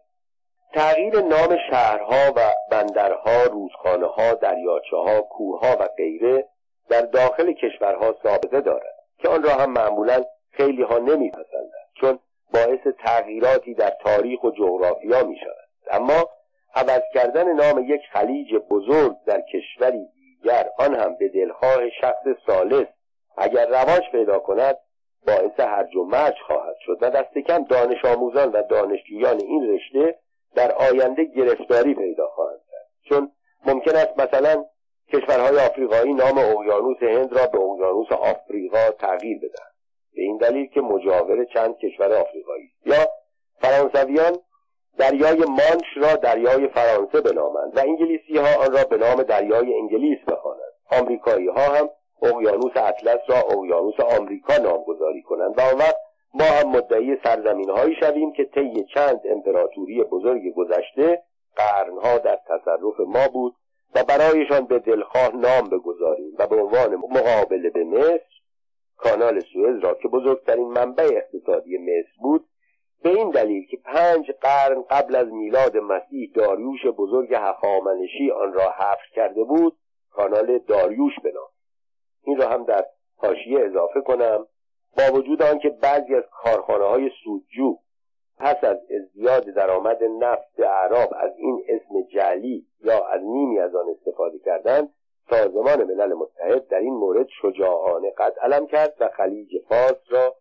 تغییر 0.74 1.20
نام 1.20 1.56
شهرها 1.70 2.32
و 2.36 2.40
بندرها 2.70 3.44
رودخانه 3.52 4.06
ها 4.06 4.34
دریاچه 4.34 4.96
ها 4.96 5.20
کوه 5.20 5.76
و 5.80 5.88
غیره 5.96 6.48
در 6.90 7.00
داخل 7.00 7.52
کشورها 7.52 8.14
سابقه 8.22 8.60
دارد 8.60 8.94
که 9.18 9.28
آن 9.28 9.42
را 9.42 9.50
هم 9.50 9.72
معمولا 9.72 10.24
خیلی 10.50 10.82
ها 10.82 10.98
نمیپسندند 10.98 11.88
چون 12.00 12.18
باعث 12.54 12.80
تغییراتی 13.04 13.74
در 13.74 13.92
تاریخ 14.04 14.44
و 14.44 14.50
جغرافیا 14.50 15.24
می 15.24 15.36
شود 15.36 15.68
اما 15.90 16.30
عوض 16.74 17.02
کردن 17.14 17.52
نام 17.52 17.84
یک 17.88 18.00
خلیج 18.12 18.54
بزرگ 18.54 19.16
در 19.26 19.40
کشوری 19.40 20.06
دیگر 20.14 20.68
آن 20.78 20.94
هم 20.94 21.14
به 21.14 21.28
دلخواه 21.28 21.90
شخص 22.00 22.24
سالس 22.46 22.86
اگر 23.36 23.66
رواج 23.66 24.10
پیدا 24.12 24.38
کند 24.38 24.78
باعث 25.26 25.60
هرج 25.60 25.96
و 25.96 26.04
مرج 26.04 26.34
خواهد 26.46 26.76
شد 26.86 26.98
و 27.00 27.10
دست 27.10 27.38
کم 27.38 27.64
دانش 27.64 28.04
آموزان 28.04 28.52
و 28.52 28.62
دانشجویان 28.62 29.40
این 29.40 29.74
رشته 29.74 30.18
در 30.54 30.72
آینده 30.72 31.24
گرفتاری 31.24 31.94
پیدا 31.94 32.26
خواهند 32.26 32.60
کرد. 32.70 32.86
چون 33.08 33.32
ممکن 33.66 33.96
است 33.96 34.20
مثلا 34.20 34.64
کشورهای 35.12 35.58
آفریقایی 35.58 36.14
نام 36.14 36.38
اقیانوس 36.38 37.02
هند 37.02 37.32
را 37.38 37.46
به 37.46 37.58
اقیانوس 37.58 38.12
آفریقا 38.12 38.90
تغییر 38.98 39.38
بدهند 39.38 39.74
به 40.14 40.22
این 40.22 40.36
دلیل 40.36 40.66
که 40.66 40.80
مجاور 40.80 41.44
چند 41.44 41.78
کشور 41.78 42.12
آفریقایی 42.12 42.70
یا 42.86 43.06
فرانسویان 43.60 44.36
دریای 44.98 45.38
مانش 45.38 45.96
را 45.96 46.14
دریای 46.14 46.68
فرانسه 46.68 47.20
بنامند 47.20 47.76
و 47.76 47.80
انگلیسی 47.80 48.38
ها 48.38 48.64
آن 48.64 48.72
را 48.72 48.84
به 48.84 48.96
نام 48.96 49.22
دریای 49.22 49.74
انگلیس 49.74 50.18
بخوانند. 50.28 50.72
آمریکایی 50.92 51.48
ها 51.48 51.62
هم 51.62 51.88
اقیانوس 52.22 52.76
اطلس 52.76 53.20
را 53.28 53.36
اقیانوس 53.36 54.00
آمریکا 54.00 54.56
نامگذاری 54.56 55.22
کنند 55.22 55.58
و 55.58 55.60
آن 55.60 55.78
وقت 55.78 55.96
ما 56.34 56.44
هم 56.44 56.68
مدعی 56.68 57.16
سرزمین 57.24 57.70
هایی 57.70 57.94
شویم 58.00 58.32
که 58.32 58.44
طی 58.44 58.84
چند 58.94 59.20
امپراتوری 59.24 60.02
بزرگ 60.02 60.54
گذشته 60.54 61.22
قرنها 61.56 62.18
در 62.18 62.38
تصرف 62.46 63.00
ما 63.06 63.28
بود 63.32 63.54
و 63.94 64.04
برایشان 64.04 64.66
به 64.66 64.78
دلخواه 64.78 65.36
نام 65.36 65.68
بگذاریم 65.68 66.32
و 66.38 66.46
به 66.46 66.56
عنوان 66.56 66.94
مقابله 66.94 67.70
به 67.70 67.84
مصر 67.84 68.40
کانال 68.96 69.40
سوئز 69.40 69.78
را 69.78 69.94
که 69.94 70.08
بزرگترین 70.08 70.68
منبع 70.68 71.04
اقتصادی 71.04 71.78
مصر 71.78 72.20
بود 72.22 72.46
به 73.02 73.10
این 73.10 73.30
دلیل 73.30 73.66
که 73.66 73.76
پنج 73.76 74.30
قرن 74.30 74.82
قبل 74.90 75.16
از 75.16 75.28
میلاد 75.28 75.76
مسیح 75.76 76.30
داریوش 76.34 76.86
بزرگ 76.86 77.34
هخامنشی 77.34 78.30
آن 78.30 78.52
را 78.52 78.70
حفر 78.70 79.08
کرده 79.14 79.44
بود 79.44 79.76
کانال 80.10 80.58
داریوش 80.58 81.12
بنام. 81.24 81.48
این 82.22 82.36
را 82.36 82.48
هم 82.48 82.64
در 82.64 82.86
حاشیه 83.16 83.60
اضافه 83.60 84.00
کنم. 84.00 84.46
با 84.96 85.14
وجود 85.14 85.42
آنکه 85.42 85.68
بعضی 85.68 86.14
از 86.14 86.24
کارخانه 86.30 86.84
های 86.84 87.10
سودجو 87.24 87.78
پس 88.38 88.64
از 88.64 88.78
ازدیاد 89.00 89.44
درآمد 89.44 90.04
نفت 90.04 90.60
اعراب 90.60 91.14
از 91.16 91.30
این 91.36 91.64
اسم 91.68 92.02
جعلی 92.14 92.66
یا 92.82 93.06
از 93.06 93.20
نیمی 93.22 93.58
از 93.58 93.74
آن 93.74 93.86
استفاده 93.88 94.38
کردند 94.38 94.94
سازمان 95.30 95.84
ملل 95.84 96.14
متحد 96.14 96.68
در 96.68 96.78
این 96.78 96.94
مورد 96.94 97.26
شجاعانه 97.42 98.10
قد 98.10 98.34
علم 98.42 98.66
کرد 98.66 98.94
و 99.00 99.08
خلیج 99.08 99.48
فارس 99.68 100.00
را 100.10 100.34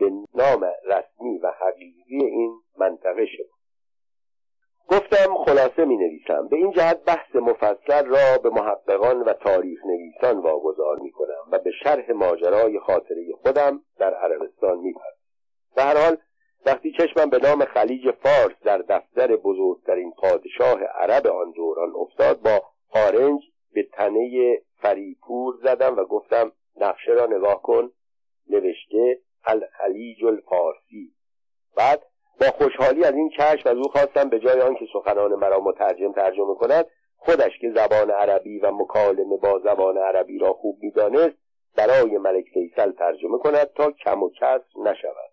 به 0.00 0.10
نام 0.34 0.70
رسمی 0.84 1.38
و 1.38 1.52
حقیقی 1.60 2.24
این 2.26 2.60
منطقه 2.78 3.26
شد. 3.26 3.48
گفتم 4.90 5.44
خلاصه 5.44 5.84
می 5.84 5.96
نویسم. 5.96 6.48
به 6.48 6.56
این 6.56 6.70
جهت 6.70 7.04
بحث 7.04 7.36
مفصل 7.36 8.06
را 8.06 8.38
به 8.42 8.50
محققان 8.50 9.20
و 9.20 9.32
تاریخ 9.32 9.80
نویسان 9.84 10.38
واگذار 10.38 10.98
می 10.98 11.10
کنم 11.10 11.48
و 11.52 11.58
به 11.58 11.70
شرح 11.82 12.12
ماجرای 12.12 12.80
خاطره 12.80 13.24
خودم 13.42 13.80
در 13.98 14.14
عربستان 14.14 14.78
می 14.78 14.94
به 15.76 15.82
هر 15.82 16.04
حال 16.04 16.16
وقتی 16.66 16.92
چشمم 16.92 17.30
به 17.30 17.38
نام 17.38 17.64
خلیج 17.64 18.10
فارس 18.10 18.56
در 18.64 18.78
دفتر 18.78 19.36
بزرگترین 19.36 20.12
پادشاه 20.12 20.82
عرب 20.82 21.26
آن 21.26 21.50
دوران 21.50 21.92
افتاد 21.96 22.40
با 22.40 22.62
آرنج 22.90 23.42
به 23.72 23.82
تنه 23.92 24.58
فریپور 24.82 25.54
زدم 25.62 25.96
و 25.96 26.04
گفتم 26.04 26.52
نقشه 26.80 27.12
را 27.12 27.26
نگاه 27.26 27.62
کن 27.62 27.90
نوشته 28.50 29.18
الخلیج 29.44 30.24
الفارسی. 30.24 31.14
بعد 31.76 32.02
با 32.40 32.46
خوشحالی 32.46 33.04
از 33.04 33.14
این 33.14 33.30
کشف 33.30 33.66
از 33.66 33.76
او 33.76 33.88
خواستم 33.88 34.28
به 34.28 34.38
جای 34.38 34.60
آنکه 34.60 34.86
سخنان 34.92 35.34
مرا 35.34 35.60
مترجم 35.60 36.12
ترجمه 36.12 36.54
کند 36.54 36.86
خودش 37.16 37.58
که 37.60 37.72
زبان 37.74 38.10
عربی 38.10 38.58
و 38.58 38.70
مکالمه 38.70 39.36
با 39.36 39.58
زبان 39.64 39.98
عربی 39.98 40.38
را 40.38 40.52
خوب 40.52 40.78
می‌دانست 40.82 41.36
برای 41.76 42.18
ملک 42.18 42.44
فیصل 42.54 42.92
ترجمه 42.92 43.38
کند 43.38 43.72
تا 43.72 43.90
کم 43.90 44.22
و 44.22 44.30
کسر 44.30 44.60
نشود. 44.76 45.23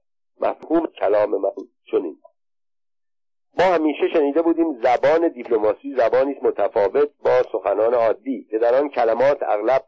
مفهوم 0.41 0.85
کلام 0.85 1.29
من 1.29 1.51
چنین. 1.91 2.17
ما 3.59 3.65
همیشه 3.65 4.09
شنیده 4.13 4.41
بودیم 4.41 4.81
زبان 4.81 5.27
دیپلماسی 5.27 5.95
زبانی 5.97 6.35
متفاوت 6.41 7.09
با 7.23 7.43
سخنان 7.51 7.93
عادی 7.93 8.47
که 8.51 8.57
در 8.57 8.75
آن 8.75 8.89
کلمات 8.89 9.43
اغلب 9.43 9.83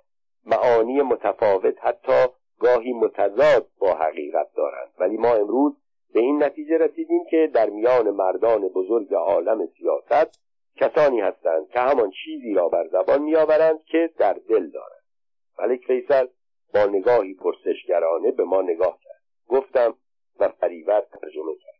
معانی 0.45 1.01
متفاوت 1.01 1.75
حتی 1.81 2.25
گاهی 2.59 2.93
متضاد 2.93 3.67
با 3.79 3.93
حقیقت 3.93 4.47
دارند. 4.55 4.91
ولی 4.99 5.17
ما 5.17 5.33
امروز 5.33 5.73
به 6.13 6.19
این 6.19 6.43
نتیجه 6.43 6.77
رسیدیم 6.77 7.23
که 7.29 7.49
در 7.53 7.69
میان 7.69 8.09
مردان 8.09 8.67
بزرگ 8.67 9.13
عالم 9.13 9.67
سیاست 9.77 10.39
کسانی 10.75 11.21
هستند 11.21 11.69
که 11.69 11.79
همان 11.79 12.11
چیزی 12.25 12.53
را 12.53 12.69
بر 12.69 12.87
زبان 12.87 13.21
میآورند 13.21 13.83
که 13.83 14.09
در 14.17 14.33
دل 14.49 14.69
دارند. 14.69 15.03
ملک 15.59 15.85
فیصل 15.87 16.27
با 16.73 16.85
نگاهی 16.85 17.33
پرسشگرانه 17.33 18.31
به 18.31 18.43
ما 18.43 18.61
نگاه 18.61 18.99
کرد. 19.03 19.21
گفتم 19.47 19.95
و 20.39 20.49
فریور 20.49 20.99
ترجمه 20.99 21.55
کرد. 21.63 21.73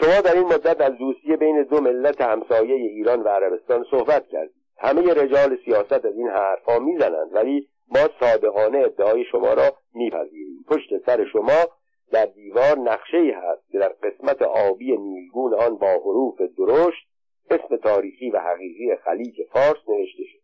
شما 0.00 0.20
در 0.20 0.34
این 0.34 0.46
مدت 0.46 0.80
از 0.80 0.92
دوستی 0.98 1.36
بین 1.36 1.62
دو 1.62 1.80
ملت 1.80 2.20
همسایه 2.20 2.74
ایران 2.74 3.22
و 3.22 3.28
عربستان 3.28 3.84
صحبت 3.90 4.28
کردید. 4.28 4.56
همه 4.78 5.14
رجال 5.14 5.58
سیاست 5.64 5.92
از 5.92 6.16
این 6.16 6.28
حرفها 6.28 6.78
می‌زنند 6.78 7.34
ولی 7.34 7.68
ما 7.88 8.08
صادقانه 8.20 8.78
ادعای 8.78 9.24
شما 9.24 9.54
را 9.54 9.76
میپذیریم. 9.94 10.64
پشت 10.68 11.06
سر 11.06 11.24
شما 11.32 11.64
در 12.12 12.26
دیوار 12.26 12.78
نقشه 12.78 13.16
ای 13.16 13.30
هست 13.30 13.70
که 13.72 13.78
در 13.78 13.88
قسمت 13.88 14.42
آبی 14.42 14.96
نیلگون 14.96 15.54
آن 15.54 15.76
با 15.76 15.86
حروف 15.86 16.40
درشت 16.58 17.06
اسم 17.50 17.76
تاریخی 17.76 18.30
و 18.30 18.38
حقیقی 18.38 18.96
خلیج 18.96 19.34
فارس 19.52 19.88
نوشته 19.88 20.22
شد. 20.24 20.40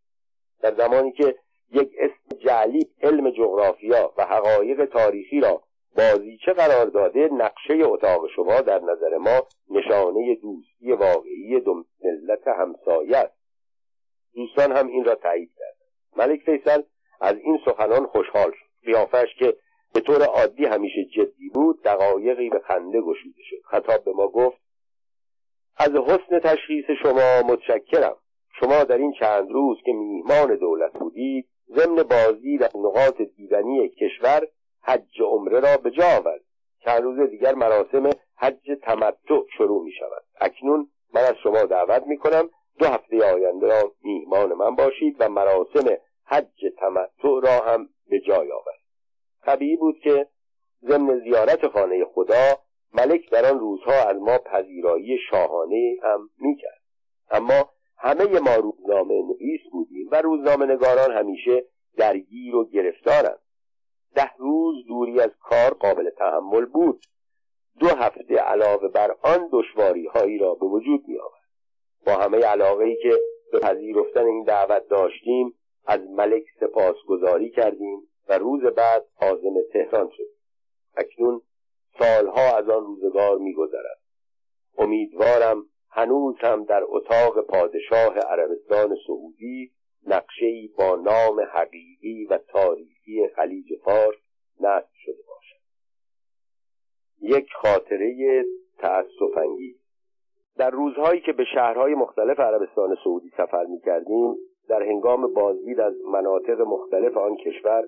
در 0.62 0.74
زمانی 0.74 1.12
که 1.12 1.34
یک 1.72 1.90
اسم 1.98 2.38
جعلی 2.38 2.86
علم 3.02 3.30
جغرافیا 3.30 4.12
و 4.16 4.24
حقایق 4.24 4.84
تاریخی 4.84 5.40
را 5.40 5.62
بازیچه 5.96 6.52
قرار 6.52 6.86
داده 6.86 7.28
نقشه 7.32 7.74
اتاق 7.84 8.28
شما 8.36 8.60
در 8.60 8.80
نظر 8.80 9.16
ما 9.18 9.46
نشانه 9.70 10.34
دوستی 10.34 10.92
واقعی 10.92 11.60
دو 11.60 11.84
ملت 12.04 12.48
همسایه 12.48 13.16
است. 13.16 13.34
دوستان 14.34 14.72
هم 14.72 14.86
این 14.86 15.04
را 15.04 15.14
تایید 15.14 15.50
کرد 15.58 15.76
ملک 16.16 16.40
فیصل 16.40 16.82
از 17.20 17.36
این 17.36 17.58
سخنان 17.64 18.06
خوشحال 18.06 18.50
شد. 18.50 18.86
قیافش 18.86 19.28
که 19.38 19.56
به 19.94 20.00
طور 20.00 20.22
عادی 20.22 20.64
همیشه 20.64 21.04
جدی 21.04 21.48
بود 21.54 21.82
دقایقی 21.82 22.50
به 22.50 22.58
خنده 22.58 23.00
گشوده 23.00 23.42
شد. 23.50 23.62
خطاب 23.64 24.04
به 24.04 24.12
ما 24.12 24.28
گفت 24.28 24.58
از 25.76 25.90
حسن 25.90 26.38
تشخیص 26.38 26.84
شما 27.02 27.42
متشکرم. 27.42 28.16
شما 28.60 28.84
در 28.84 28.98
این 28.98 29.12
چند 29.20 29.50
روز 29.50 29.78
که 29.84 29.92
میهمان 29.92 30.56
دولت 30.56 30.92
بودید 30.92 31.48
ضمن 31.76 32.02
بازی 32.02 32.58
در 32.58 32.70
نقاط 32.74 33.22
دیدنی 33.36 33.88
کشور 33.88 34.48
حج 34.82 35.22
عمره 35.22 35.60
را 35.60 35.76
به 35.76 35.90
جا 35.90 36.04
آورد 36.18 36.40
چند 36.84 37.02
روز 37.02 37.30
دیگر 37.30 37.54
مراسم 37.54 38.10
حج 38.36 38.70
تمتع 38.82 39.40
شروع 39.56 39.84
می 39.84 39.92
شود. 39.92 40.24
اکنون 40.40 40.88
من 41.14 41.20
از 41.20 41.34
شما 41.42 41.62
دعوت 41.62 42.06
می 42.06 42.18
کنم 42.18 42.50
دو 42.78 42.86
هفته 42.86 43.32
آینده 43.32 43.66
را 43.66 43.92
میهمان 44.02 44.52
من 44.52 44.76
باشید 44.76 45.16
و 45.20 45.28
مراسم 45.28 45.96
حج 46.24 46.64
تمتع 46.78 47.40
را 47.42 47.60
هم 47.66 47.88
به 48.08 48.20
جای 48.20 48.52
آورید. 48.52 48.82
طبیعی 49.42 49.76
بود 49.76 50.00
که 50.02 50.26
ضمن 50.82 51.18
زیارت 51.18 51.68
خانه 51.68 52.04
خدا 52.04 52.58
ملک 52.94 53.30
در 53.30 53.50
آن 53.50 53.60
روزها 53.60 54.08
از 54.08 54.16
ما 54.16 54.38
پذیرایی 54.38 55.18
شاهانه 55.30 55.96
هم 56.02 56.30
می‌کرد 56.38 56.82
اما 57.30 57.70
همه 57.98 58.40
ما 58.40 58.54
روزنامه 58.54 59.22
نویس 59.22 59.60
بودیم 59.72 60.08
و 60.12 60.22
روزنامه 60.22 60.66
نگاران 60.66 61.12
همیشه 61.12 61.64
درگیر 61.96 62.56
و 62.56 62.64
گرفتارند. 62.64 63.38
ده 64.14 64.30
روز 64.38 64.86
دوری 64.86 65.20
از 65.20 65.30
کار 65.40 65.74
قابل 65.74 66.10
تحمل 66.10 66.64
بود. 66.64 67.06
دو 67.80 67.88
هفته 67.88 68.34
علاوه 68.34 68.88
بر 68.88 69.16
آن 69.22 69.48
دشواری 69.52 70.06
هایی 70.06 70.38
را 70.38 70.54
به 70.54 70.66
وجود 70.66 71.08
می 71.08 71.18
آورد 71.18 71.42
با 72.06 72.12
همه 72.12 72.38
علاقه 72.38 72.84
ای 72.84 72.96
که 73.02 73.18
به 73.52 73.58
پذیرفتن 73.58 74.26
این 74.26 74.44
دعوت 74.44 74.88
داشتیم 74.88 75.54
از 75.86 76.00
ملک 76.00 76.44
سپاسگزاری 76.60 77.50
کردیم 77.50 78.08
و 78.28 78.38
روز 78.38 78.62
بعد 78.62 79.06
عازم 79.20 79.54
تهران 79.72 80.10
شد 80.16 80.28
اکنون 80.96 81.42
سالها 81.98 82.56
از 82.56 82.68
آن 82.68 82.84
روزگار 82.84 83.38
میگذرد. 83.38 84.00
امیدوارم 84.78 85.66
هنوز 85.90 86.36
هم 86.40 86.64
در 86.64 86.82
اتاق 86.86 87.40
پادشاه 87.40 88.18
عربستان 88.18 88.96
سعودی 89.06 89.72
نقشه 90.06 90.68
با 90.78 90.96
نام 90.96 91.40
حقیقی 91.40 92.24
و 92.24 92.38
تاریخی 92.38 93.28
خلیج 93.36 93.78
فارس 93.84 94.18
نصب 94.60 94.94
شده 95.04 95.22
باشد. 95.28 95.62
یک 97.20 97.52
خاطره 97.52 98.44
تأسف 98.78 99.38
در 100.56 100.70
روزهایی 100.70 101.20
که 101.20 101.32
به 101.32 101.44
شهرهای 101.54 101.94
مختلف 101.94 102.40
عربستان 102.40 102.96
سعودی 103.04 103.32
سفر 103.36 103.64
می 103.64 103.80
کردیم 103.80 104.36
در 104.68 104.82
هنگام 104.82 105.34
بازدید 105.34 105.80
از 105.80 105.94
مناطق 106.12 106.60
مختلف 106.60 107.16
آن 107.16 107.36
کشور 107.36 107.84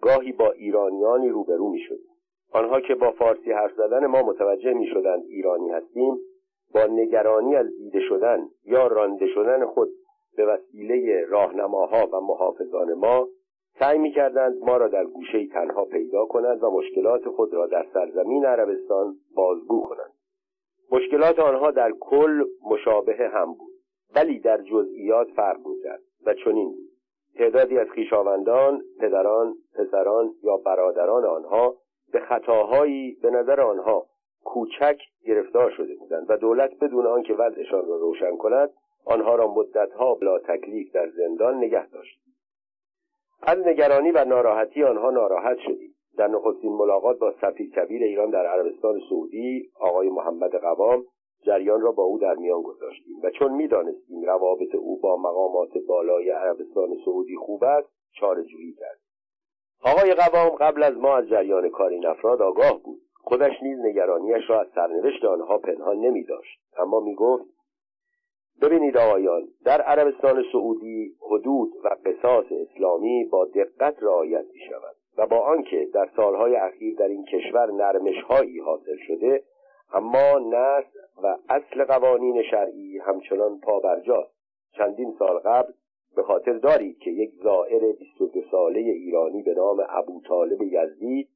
گاهی 0.00 0.32
با 0.32 0.50
ایرانیانی 0.50 1.28
روبرو 1.28 1.68
می 1.68 1.80
شدیم 1.80 2.14
آنها 2.52 2.80
که 2.80 2.94
با 2.94 3.10
فارسی 3.10 3.52
حرف 3.52 3.72
زدن 3.76 4.06
ما 4.06 4.22
متوجه 4.22 4.72
می 4.72 4.86
شدند 4.86 5.22
ایرانی 5.28 5.70
هستیم 5.70 6.18
با 6.74 6.86
نگرانی 6.86 7.56
از 7.56 7.66
دیده 7.66 8.00
شدن 8.00 8.48
یا 8.64 8.86
رانده 8.86 9.26
شدن 9.34 9.66
خود 9.66 9.88
به 10.36 10.46
وسیله 10.46 11.24
راهنماها 11.24 12.06
و 12.06 12.20
محافظان 12.20 12.94
ما 12.94 13.28
سعی 13.78 13.98
می‌کردند 13.98 14.62
ما 14.62 14.76
را 14.76 14.88
در 14.88 15.04
گوشه 15.04 15.46
تنها 15.46 15.84
پیدا 15.84 16.26
کنند 16.26 16.62
و 16.62 16.70
مشکلات 16.70 17.28
خود 17.28 17.54
را 17.54 17.66
در 17.66 17.86
سرزمین 17.94 18.44
عربستان 18.44 19.16
بازگو 19.34 19.82
کنند. 19.82 20.12
مشکلات 20.92 21.38
آنها 21.38 21.70
در 21.70 21.92
کل 22.00 22.44
مشابه 22.70 23.30
هم 23.32 23.54
بود 23.54 23.72
ولی 24.14 24.38
در 24.38 24.62
جزئیات 24.62 25.28
فرق 25.36 25.66
می‌کرد 25.66 26.02
و 26.26 26.34
چنین 26.34 26.68
بود. 26.68 26.90
تعدادی 27.38 27.78
از 27.78 27.86
خویشاوندان 27.94 28.82
پدران 29.00 29.54
پسران 29.74 30.34
یا 30.42 30.56
برادران 30.56 31.24
آنها 31.24 31.76
به 32.12 32.20
خطاهایی 32.20 33.18
به 33.22 33.30
نظر 33.30 33.60
آنها 33.60 34.06
کوچک 34.44 34.98
گرفتار 35.26 35.70
شده 35.70 35.94
بودند 35.94 36.26
و 36.28 36.36
دولت 36.36 36.70
بدون 36.80 37.06
آنکه 37.06 37.34
وضعشان 37.34 37.86
را 37.86 37.96
روشن 37.96 38.36
کند 38.36 38.70
آنها 39.04 39.34
را 39.34 39.54
مدتها 39.54 40.14
بلا 40.14 40.38
تکلیف 40.38 40.92
در 40.92 41.10
زندان 41.10 41.56
نگه 41.56 41.88
داشت. 41.88 42.18
از 43.42 43.58
نگرانی 43.58 44.10
و 44.10 44.24
ناراحتی 44.24 44.82
آنها 44.82 45.10
ناراحت 45.10 45.58
شدیم. 45.58 45.94
در 46.16 46.26
نخستین 46.26 46.72
ملاقات 46.72 47.18
با 47.18 47.34
سفیر 47.40 47.70
کبیر 47.70 48.02
ایران 48.02 48.30
در 48.30 48.46
عربستان 48.46 49.00
سعودی 49.08 49.70
آقای 49.80 50.08
محمد 50.08 50.56
قوام 50.56 51.04
جریان 51.46 51.80
را 51.80 51.92
با 51.92 52.02
او 52.02 52.18
در 52.18 52.34
میان 52.34 52.62
گذاشتیم 52.62 53.20
و 53.22 53.30
چون 53.30 53.52
می‌دانستیم 53.52 54.22
روابط 54.22 54.74
او 54.74 55.00
با 55.00 55.16
مقامات 55.16 55.78
بالای 55.88 56.30
عربستان 56.30 56.88
سعودی 57.04 57.36
خوب 57.36 57.64
است 57.64 57.88
چارهجویی 58.20 58.72
کرد. 58.72 58.98
آقای 59.84 60.14
قوام 60.14 60.48
قبل 60.48 60.82
از 60.82 60.94
ما 60.96 61.16
از 61.16 61.28
جریان 61.28 61.68
کار 61.68 61.90
این 61.90 62.06
افراد 62.06 62.42
آگاه 62.42 62.82
بود. 62.82 63.00
خودش 63.24 63.62
نیز 63.62 63.78
نگرانیش 63.78 64.50
را 64.50 64.60
از 64.60 64.66
سرنوشت 64.74 65.24
آنها 65.24 65.58
پنهان 65.58 65.96
نمی 65.96 66.24
داشت 66.24 66.60
اما 66.78 67.00
می 67.00 67.14
گفت 67.14 67.44
ببینید 68.62 68.96
آقایان 68.96 69.48
در 69.64 69.80
عربستان 69.80 70.44
سعودی 70.52 71.14
حدود 71.30 71.72
و 71.84 71.88
قصاص 71.88 72.44
اسلامی 72.50 73.24
با 73.24 73.44
دقت 73.44 74.02
رعایت 74.02 74.44
می 74.52 74.60
شود 74.70 74.96
و 75.18 75.26
با 75.26 75.40
آنکه 75.40 75.88
در 75.94 76.08
سالهای 76.16 76.56
اخیر 76.56 76.96
در 76.96 77.08
این 77.08 77.24
کشور 77.24 77.70
نرمشهایی 77.70 78.58
حاصل 78.58 78.96
شده 79.06 79.42
اما 79.92 80.38
نسل 80.38 80.98
و 81.22 81.36
اصل 81.48 81.84
قوانین 81.84 82.42
شرعی 82.50 82.98
همچنان 82.98 83.60
پابرجاست. 83.60 84.34
چندین 84.76 85.14
سال 85.18 85.38
قبل 85.38 85.72
به 86.16 86.22
خاطر 86.22 86.52
دارید 86.52 86.98
که 86.98 87.10
یک 87.10 87.30
زائر 87.42 87.92
22 87.92 88.40
ساله 88.50 88.80
ایرانی 88.80 89.42
به 89.42 89.54
نام 89.54 89.86
ابو 89.88 90.20
طالب 90.28 90.62
یزدی 90.62 91.28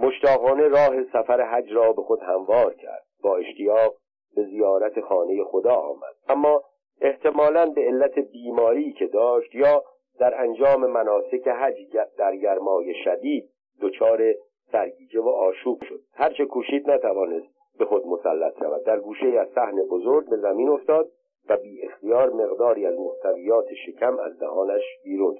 مشتاقانه 0.00 0.68
راه 0.68 1.04
سفر 1.04 1.40
حج 1.40 1.72
را 1.72 1.92
به 1.92 2.02
خود 2.02 2.20
هموار 2.22 2.74
کرد. 2.74 3.04
با 3.22 3.36
اشتیاق 3.36 3.94
به 4.36 4.44
زیارت 4.44 5.00
خانه 5.00 5.44
خدا 5.44 5.74
آمد. 5.74 6.14
اما 6.28 6.62
احتمالا 7.00 7.66
به 7.66 7.80
علت 7.80 8.18
بیماری 8.18 8.92
که 8.92 9.06
داشت 9.06 9.54
یا 9.54 9.84
در 10.18 10.40
انجام 10.40 10.86
مناسک 10.86 11.48
حج 11.48 11.76
در 12.18 12.36
گرمای 12.36 12.94
شدید 13.04 13.50
دچار 13.80 14.34
سرگیجه 14.72 15.20
و 15.20 15.28
آشوب 15.28 15.82
شد. 15.88 16.00
هرچه 16.14 16.44
کوشید 16.44 16.90
نتوانست 16.90 17.46
به 17.78 17.84
خود 17.84 18.06
مسلط 18.06 18.58
شود. 18.58 18.84
در 18.84 19.00
گوشه 19.00 19.26
از 19.26 19.48
صحن 19.54 19.82
بزرگ 19.82 20.28
به 20.28 20.36
زمین 20.36 20.68
افتاد 20.68 21.10
و 21.48 21.56
بی 21.56 21.82
اختیار 21.82 22.30
مقداری 22.30 22.86
از 22.86 22.94
محتویات 22.98 23.66
شکم 23.86 24.18
از 24.18 24.38
دهانش 24.38 24.82
بیرون 25.04 25.38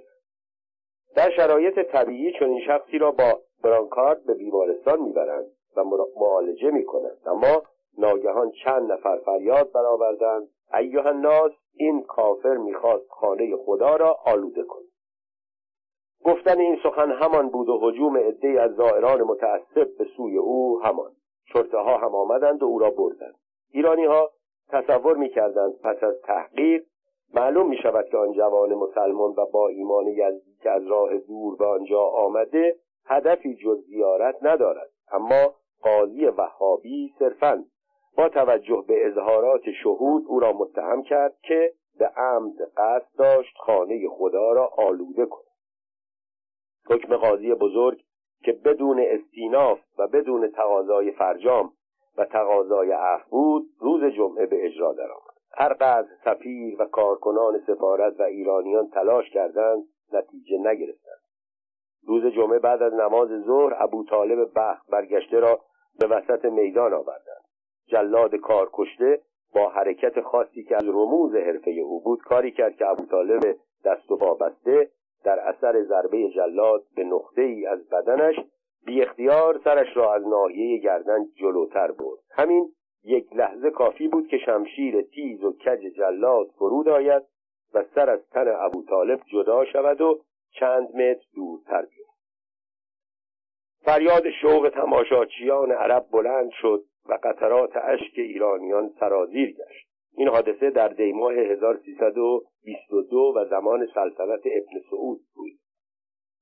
در 1.17 1.31
شرایط 1.31 1.79
طبیعی 1.79 2.33
چون 2.39 2.51
این 2.51 2.61
شخصی 2.67 2.99
را 2.99 3.11
با 3.11 3.41
برانکارد 3.65 4.25
به 4.25 4.35
بیمارستان 4.35 5.03
می‌برند 5.03 5.47
و 5.77 5.85
معالجه 6.21 6.71
می‌کنند. 6.71 7.19
اما 7.27 7.63
ناگهان 7.99 8.51
چند 8.65 8.93
نفر 8.93 9.17
فریاد 9.17 9.73
برآوردند. 9.73 10.49
ایها 10.75 11.09
الناس 11.09 11.53
این 11.75 12.03
کافر 12.03 12.57
می‌خواست 12.57 13.09
خانه 13.09 13.57
خدا 13.57 13.97
را 13.97 14.17
آلوده 14.25 14.63
کند 14.63 14.87
گفتن 16.25 16.61
این 16.61 16.79
سخن 16.83 17.11
همان 17.11 17.49
بود 17.49 17.69
و 17.69 17.79
حجوم 17.83 18.17
عدهای 18.17 18.59
از 18.59 18.75
زائران 18.75 19.23
متعصب 19.23 19.97
به 19.99 20.07
سوی 20.17 20.37
او 20.37 20.81
همان. 20.83 21.13
چرته 21.53 21.79
ها 21.79 21.97
هم 21.97 22.15
آمدند 22.15 22.63
و 22.63 22.67
او 22.67 22.79
را 22.79 22.91
بردند. 22.91 23.35
ایرانی 23.73 24.05
ها 24.05 24.31
تصور 24.69 25.17
می‌کردند 25.17 25.81
پس 25.81 26.03
از 26.03 26.21
تحقیق 26.23 26.85
معلوم 27.35 27.69
می 27.69 27.77
شود 27.77 28.09
که 28.09 28.17
آن 28.17 28.33
جوان 28.33 28.75
مسلمان 28.75 29.35
و 29.37 29.47
با 29.47 29.69
ایمان 29.69 30.07
یزدی 30.07 30.57
که 30.63 30.71
از 30.71 30.87
راه 30.87 31.19
دور 31.19 31.57
به 31.57 31.67
آنجا 31.67 32.03
آمده 32.03 32.77
هدفی 33.07 33.55
جز 33.55 33.85
زیارت 33.87 34.37
ندارد. 34.43 34.91
اما 35.13 35.55
قاضی 35.83 36.27
وهابی 36.27 37.15
صرفا 37.19 37.65
با 38.16 38.29
توجه 38.29 38.85
به 38.88 39.07
اظهارات 39.07 39.70
شهود 39.83 40.24
او 40.26 40.40
را 40.40 40.52
متهم 40.52 41.02
کرد 41.02 41.37
که 41.42 41.72
به 41.98 42.07
عمد 42.07 42.72
قصد 42.76 43.09
داشت 43.18 43.57
خانه 43.59 44.09
خدا 44.09 44.52
را 44.52 44.66
آلوده 44.76 45.26
کند. 45.26 45.46
حکم 46.90 47.16
قاضی 47.16 47.55
بزرگ 47.55 48.02
که 48.42 48.52
بدون 48.52 49.00
استیناف 49.00 49.79
و 49.98 50.09
بدون 50.09 50.50
تقاضای 50.50 51.12
فرجام 51.12 51.72
و 52.18 52.24
تقاضای 52.24 52.90
عفو 52.92 53.31
بود 53.31 53.66
روز 53.81 54.05
جمعه 54.05 54.46
به 54.46 54.66
اجرا 54.66 54.92
درآمد. 54.92 55.37
هرقدر 55.52 56.09
سفیر 56.24 56.83
و 56.83 56.85
کارکنان 56.85 57.61
سفارت 57.66 58.20
و 58.20 58.22
ایرانیان 58.22 58.90
تلاش 58.90 59.31
کردند 59.31 59.85
نتیجه 60.12 60.59
نگرفتند. 60.59 61.20
روز 62.07 62.26
جمعه 62.26 62.59
بعد 62.59 62.83
از 62.83 62.92
نماز 62.92 63.29
ظهر 63.46 63.74
ابو 63.79 64.05
طالب 64.05 64.50
بخت 64.57 64.90
برگشته 64.90 65.40
را 65.40 65.61
به 66.00 66.07
وسط 66.07 66.44
میدان 66.44 66.94
آوردند. 66.94 67.36
جلاد 67.87 68.37
کار 68.37 68.70
کشته 68.72 69.20
با 69.55 69.68
حرکت 69.68 70.20
خاصی 70.20 70.64
که 70.64 70.77
از 70.77 70.85
رموز 70.88 71.35
حرفه 71.35 71.70
او 71.70 72.01
بود 72.01 72.22
کاری 72.22 72.51
کرد 72.51 72.77
که 72.77 72.87
ابو 72.87 73.07
طالب 73.07 73.57
دست 73.85 74.11
و 74.11 74.16
پا 74.16 74.35
بسته 74.35 74.90
در 75.25 75.40
اثر 75.40 75.83
ضربه 75.83 76.29
جلاد 76.29 76.83
به 76.96 77.05
نقطه 77.05 77.42
ای 77.42 77.66
از 77.66 77.88
بدنش 77.88 78.37
بی 78.87 79.03
اختیار 79.03 79.61
سرش 79.64 79.96
را 79.96 80.14
از 80.14 80.27
ناحیه 80.27 80.79
گردن 80.79 81.25
جلوتر 81.35 81.90
برد. 81.90 82.18
همین 82.31 82.72
یک 83.05 83.37
لحظه 83.37 83.70
کافی 83.70 84.09
بود 84.09 84.29
که 84.29 84.38
شمشیر 84.38 85.03
تیز 85.03 85.44
و 85.44 85.53
کج 85.53 85.81
جلاد 85.81 86.46
فرود 86.46 86.88
آید 86.88 87.22
و 87.75 87.85
سر 87.94 88.11
از 88.11 88.29
تن 88.31 88.49
ابو 88.49 88.83
طالب 88.83 89.20
جدا 89.33 89.64
شود 89.64 90.01
و 90.01 90.20
چند 90.51 90.88
متر 90.96 91.25
دورتر 91.35 91.83
بیاد 91.83 92.07
فریاد 93.85 94.31
شوق 94.42 94.68
تماشاچیان 94.68 95.72
عرب 95.72 96.07
بلند 96.12 96.51
شد. 96.51 96.85
و 97.09 97.19
قطرات 97.23 97.77
اشک 97.77 98.12
ایرانیان 98.16 98.90
سرازیر 99.01 99.51
گشت. 99.51 99.87
این 100.16 100.29
حادثه 100.29 100.71
در 100.71 100.88
دیماه 100.88 101.33
1322 101.33 103.33
و 103.37 103.45
زمان 103.45 103.87
سلطنت 103.95 104.40
ابن 104.45 104.81
سعود 104.90 105.21
بود. 105.35 105.53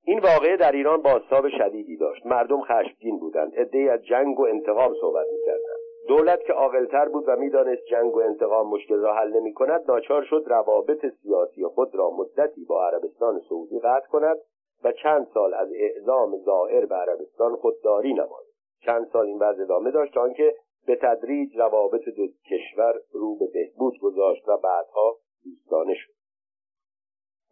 این 0.03 0.19
واقعه 0.19 0.57
در 0.57 0.71
ایران 0.71 1.01
باستاب 1.01 1.49
شدیدی 1.49 1.97
داشت. 1.97 2.25
مردم 2.25 2.61
خشمگین 2.61 3.19
بودند. 3.19 3.55
عدهای 3.55 3.89
از 3.89 4.05
جنگ 4.05 4.39
و 4.39 4.45
انتقام 4.45 4.93
صحبت 5.01 5.25
می‌کردند. 5.31 5.85
دولت 6.07 6.43
که 6.43 6.53
عاقلتر 6.53 7.09
بود 7.09 7.23
و 7.27 7.35
می‌دانست 7.35 7.85
جنگ 7.85 8.15
و 8.15 8.19
انتقام 8.19 8.69
مشکل 8.69 8.95
را 8.95 9.13
حل 9.13 9.39
نمی 9.39 9.53
کند 9.53 9.81
ناچار 9.87 10.23
شد 10.23 10.43
روابط 10.47 11.05
سیاسی 11.21 11.65
خود 11.65 11.95
را 11.95 12.09
مدتی 12.09 12.65
با 12.65 12.87
عربستان 12.87 13.41
سعودی 13.49 13.79
قطع 13.79 14.07
کند 14.07 14.37
و 14.83 14.91
چند 14.91 15.27
سال 15.33 15.53
از 15.53 15.69
اعزام 15.75 16.37
زائر 16.37 16.85
به 16.85 16.95
عربستان 16.95 17.55
خودداری 17.55 18.13
نماید 18.13 18.44
چند 18.79 19.07
سال 19.13 19.25
این 19.25 19.39
وضع 19.39 19.61
ادامه 19.61 19.91
داشت 19.91 20.13
تا 20.13 20.21
آنکه 20.21 20.55
به 20.87 20.95
تدریج 20.95 21.57
روابط 21.57 22.09
دو 22.09 22.27
کشور 22.51 22.93
رو 23.11 23.35
به 23.35 23.45
بهبود 23.53 23.99
گذاشت 23.99 24.47
و 24.47 24.57
بعدها 24.57 25.17
دوستانه 25.43 25.93
شد. 25.93 26.13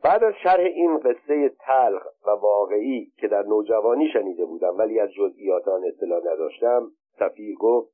بعد 0.03 0.23
از 0.23 0.33
شرح 0.43 0.63
این 0.63 0.97
قصه 0.97 1.49
تلخ 1.49 2.03
و 2.25 2.29
واقعی 2.29 3.11
که 3.17 3.27
در 3.27 3.43
نوجوانی 3.43 4.09
شنیده 4.13 4.45
بودم 4.45 4.77
ولی 4.77 4.99
از 4.99 5.09
جزئیات 5.11 5.67
آن 5.67 5.81
اطلاع 5.85 6.19
نداشتم 6.19 6.91
سفیر 7.19 7.55
گفت 7.55 7.93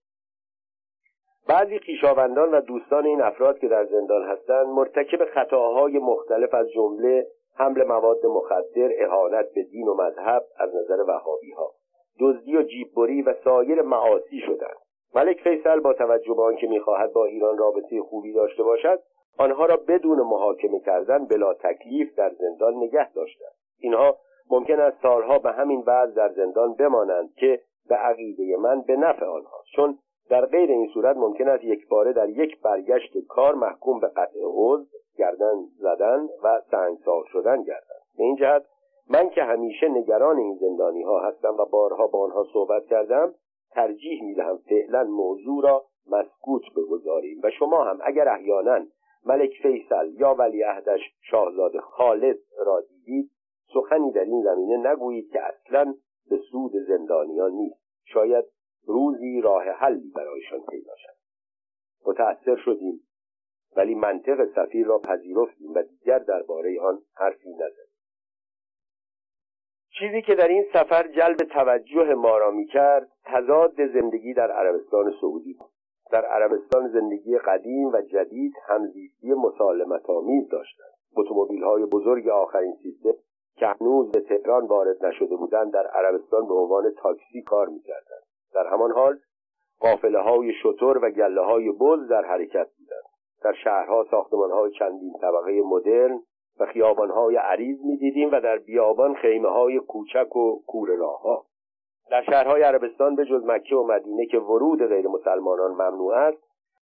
بعضی 1.49 1.79
خویشاوندان 1.79 2.51
و 2.51 2.61
دوستان 2.61 3.05
این 3.05 3.21
افراد 3.21 3.59
که 3.59 3.67
در 3.67 3.85
زندان 3.85 4.23
هستند 4.23 4.67
مرتکب 4.67 5.25
خطاهای 5.25 5.99
مختلف 5.99 6.53
از 6.53 6.69
جمله 6.69 7.27
حمل 7.55 7.83
مواد 7.83 8.25
مخدر 8.25 8.89
اهانت 8.99 9.45
به 9.55 9.63
دین 9.63 9.87
و 9.87 9.93
مذهب 9.93 10.45
از 10.57 10.69
نظر 10.75 11.03
وهابی 11.07 11.51
ها 11.51 11.71
دزدی 12.19 12.57
و 12.57 12.61
جیببری 12.61 13.21
و 13.21 13.33
سایر 13.43 13.81
معاصی 13.81 14.39
شدند. 14.39 14.77
ملک 15.15 15.41
فیصل 15.41 15.79
با 15.79 15.93
توجه 15.93 16.33
به 16.33 16.41
آنکه 16.41 16.67
می‌خواهد 16.67 17.13
با 17.13 17.25
ایران 17.25 17.57
رابطه 17.57 18.01
خوبی 18.01 18.33
داشته 18.33 18.63
باشد 18.63 18.99
آنها 19.37 19.65
را 19.65 19.77
بدون 19.77 20.21
محاکمه 20.21 20.79
کردن 20.79 21.25
بلا 21.25 21.53
تکلیف 21.53 22.15
در 22.15 22.29
زندان 22.29 22.75
نگه 22.75 23.13
داشتند. 23.13 23.51
اینها 23.79 24.17
ممکن 24.49 24.79
است 24.79 25.01
سالها 25.01 25.39
به 25.39 25.51
همین 25.51 25.83
وضع 25.87 26.15
در 26.15 26.29
زندان 26.29 26.73
بمانند 26.73 27.33
که 27.33 27.61
به 27.89 27.95
عقیده 27.95 28.57
من 28.57 28.81
به 28.81 28.95
نفع 28.95 29.25
آنها 29.25 29.57
چون 29.75 29.97
در 30.29 30.45
غیر 30.45 30.69
این 30.69 30.87
صورت 30.93 31.17
ممکن 31.17 31.47
است 31.47 31.63
یک 31.63 31.87
باره 31.87 32.13
در 32.13 32.29
یک 32.29 32.61
برگشت 32.61 33.17
کار 33.27 33.55
محکوم 33.55 33.99
به 33.99 34.07
قطع 34.07 34.39
عضو 34.43 34.85
گردن 35.17 35.55
زدن 35.77 36.27
و 36.43 36.61
سنگسار 36.71 37.23
شدن 37.31 37.63
گردند. 37.63 38.01
به 38.17 38.23
این 38.23 38.35
جهت 38.35 38.65
من 39.09 39.29
که 39.29 39.43
همیشه 39.43 39.87
نگران 39.87 40.37
این 40.37 40.57
زندانی 40.61 41.03
ها 41.03 41.19
هستم 41.19 41.53
و 41.59 41.65
بارها 41.65 42.07
با 42.07 42.23
آنها 42.23 42.45
صحبت 42.53 42.85
کردم 42.85 43.33
ترجیح 43.71 44.23
می 44.23 44.33
دهم 44.33 44.57
فعلا 44.57 45.03
موضوع 45.03 45.63
را 45.63 45.85
مسکوت 46.07 46.63
بگذاریم 46.77 47.39
و 47.43 47.49
شما 47.49 47.83
هم 47.83 47.99
اگر 48.03 48.29
احیانا 48.29 48.85
ملک 49.25 49.51
فیصل 49.61 50.11
یا 50.13 50.35
ولیعهدش 50.39 50.99
شاهزاده 51.21 51.79
خالد 51.79 52.37
را 52.65 52.81
دیدید 52.81 53.31
سخنی 53.73 54.11
در 54.11 54.23
این 54.23 54.43
زمینه 54.43 54.91
نگویید 54.91 55.31
که 55.31 55.41
اصلا 55.41 55.95
به 56.29 56.37
سود 56.51 56.71
زندانیان 56.87 57.51
نیست. 57.51 57.79
شاید 58.05 58.45
روزی 58.85 59.41
راه 59.41 59.63
حلی 59.63 60.11
برایشان 60.15 60.59
پیدا 60.69 60.93
شد 60.97 61.15
متأثر 62.05 62.55
شدیم 62.55 62.99
ولی 63.75 63.95
منطق 63.95 64.45
سفیر 64.55 64.87
را 64.87 64.99
پذیرفتیم 64.99 65.73
و 65.73 65.83
دیگر 65.83 66.19
درباره 66.19 66.81
آن 66.81 67.01
حرفی 67.15 67.49
نزدیم. 67.49 67.88
چیزی 69.99 70.21
که 70.21 70.35
در 70.35 70.47
این 70.47 70.65
سفر 70.73 71.07
جلب 71.07 71.37
توجه 71.37 72.13
ما 72.13 72.37
را 72.37 72.51
می‌کرد 72.51 73.07
تضاد 73.25 73.87
زندگی 73.93 74.33
در 74.33 74.51
عربستان 74.51 75.13
سعودی 75.21 75.53
بود. 75.53 75.69
در 76.11 76.25
عربستان 76.25 76.87
زندگی 76.87 77.37
قدیم 77.37 77.87
و 77.87 78.01
جدید 78.01 78.53
همزیستی 78.67 79.33
مسالمت 79.33 80.09
آمیز 80.09 80.49
داشتند. 80.49 80.93
اتومبیل 81.17 81.63
های 81.63 81.85
بزرگ 81.85 82.27
آخرین 82.27 82.73
سیستم 82.83 83.13
که 83.55 83.67
هنوز 83.67 84.11
به 84.11 84.19
تهران 84.19 84.67
وارد 84.67 85.05
نشده 85.05 85.35
بودند 85.35 85.73
در 85.73 85.87
عربستان 85.87 86.47
به 86.47 86.53
عنوان 86.53 86.93
تاکسی 86.97 87.41
کار 87.41 87.67
می‌کردند. 87.67 88.23
در 88.53 88.67
همان 88.67 88.91
حال 88.91 89.19
قافله 89.79 90.19
های 90.19 90.53
شطور 90.63 91.05
و 91.05 91.09
گله 91.09 91.41
های 91.41 91.71
بز 91.71 92.07
در 92.09 92.25
حرکت 92.25 92.67
بودند. 92.77 93.03
در 93.43 93.53
شهرها 93.63 94.05
ساختمان 94.11 94.51
های 94.51 94.71
چندین 94.71 95.13
طبقه 95.21 95.61
مدرن 95.61 96.19
و 96.59 96.65
خیابان 96.65 97.09
های 97.09 97.35
عریض 97.35 97.77
می‌دیدیم 97.85 98.29
و 98.31 98.39
در 98.41 98.57
بیابان 98.57 99.15
خیمه 99.15 99.49
های 99.49 99.79
کوچک 99.79 100.35
و 100.35 100.59
کور 100.67 100.89
در 102.11 102.23
شهرهای 102.23 102.61
عربستان 102.61 103.15
به 103.15 103.25
جز 103.25 103.45
مکه 103.45 103.75
و 103.75 103.83
مدینه 103.83 104.25
که 104.25 104.37
ورود 104.37 104.87
غیر 104.87 105.07
مسلمانان 105.07 105.71
ممنوع 105.71 106.15
است 106.15 106.43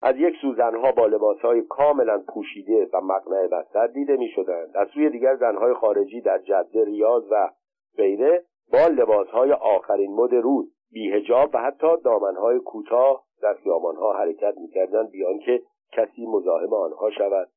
از 0.02 0.16
یک 0.16 0.34
سو 0.42 0.54
زنها 0.54 0.92
با 0.92 1.06
لباسهای 1.06 1.62
کاملا 1.62 2.22
پوشیده 2.28 2.88
و 2.92 3.00
مقنع 3.00 3.46
بستر 3.46 3.86
دیده 3.86 4.16
می 4.16 4.28
شدند 4.28 4.76
از 4.76 4.88
سوی 4.94 5.10
دیگر 5.10 5.36
زنهای 5.36 5.74
خارجی 5.74 6.20
در 6.20 6.38
جده 6.38 6.84
ریاض 6.84 7.24
و 7.30 7.50
غیره 7.96 8.44
با 8.72 8.86
لباسهای 8.86 9.52
آخرین 9.52 10.14
مد 10.14 10.34
روز 10.34 10.72
بیهجاب 10.92 11.50
و 11.54 11.58
حتی 11.58 11.96
دامنهای 12.04 12.58
کوتاه 12.58 13.24
در 13.42 13.54
خیابانها 13.54 14.12
حرکت 14.12 14.54
می‌کردند 14.60 15.10
بیان 15.10 15.38
که 15.38 15.62
کسی 15.92 16.26
مزاحم 16.26 16.74
آنها 16.74 17.10
شود. 17.10 17.48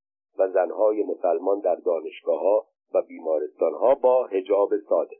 و 0.42 0.48
زنهای 0.48 1.04
مسلمان 1.04 1.60
در 1.60 1.76
دانشگاه 1.76 2.68
و 2.94 3.02
بیمارستانها 3.02 3.96
با 3.96 4.26
هجاب 4.26 4.70
ساده. 4.90 5.16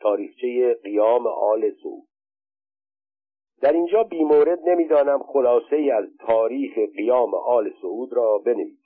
تاریخچه 0.00 0.74
قیام 0.74 1.26
آل 1.26 1.70
سعود 1.82 2.04
در 3.60 3.72
اینجا 3.72 4.02
بیمورد 4.02 4.68
نمی‌دانم 4.68 5.22
خلاصه 5.22 5.76
ای 5.76 5.90
از 5.90 6.04
تاریخ 6.26 6.78
قیام 6.96 7.34
آل 7.34 7.70
سعود 7.82 8.12
را 8.12 8.38
بنویسم. 8.38 8.84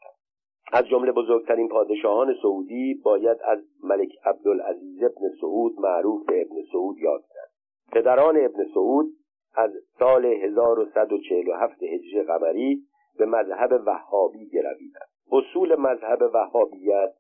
از 0.73 0.85
جمله 0.85 1.13
بزرگترین 1.13 1.69
پادشاهان 1.69 2.35
سعودی 2.43 2.95
باید 2.95 3.39
از 3.45 3.59
ملک 3.83 4.13
عبدالعزیز 4.25 5.03
ابن 5.03 5.29
سعود 5.41 5.81
معروف 5.81 6.27
به 6.27 6.43
ابن 6.43 6.63
سعود 6.73 6.99
یاد 6.99 7.25
کرد 7.35 7.51
پدران 7.93 8.37
ابن 8.37 8.65
سعود 8.75 9.07
از 9.55 9.71
سال 9.99 10.25
1147 10.27 11.83
هجری 11.83 12.23
قمری 12.23 12.83
به 13.19 13.27
مذهب 13.27 13.83
وهابی 13.87 14.47
گرویدند 14.47 15.09
اصول 15.33 15.75
مذهب 15.81 16.23
وهابیت 16.35 17.15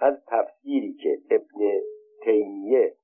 از 0.00 0.14
تفسیری 0.26 0.94
که 0.94 1.18
ابن 1.30 1.80
تیمیه 2.24 2.94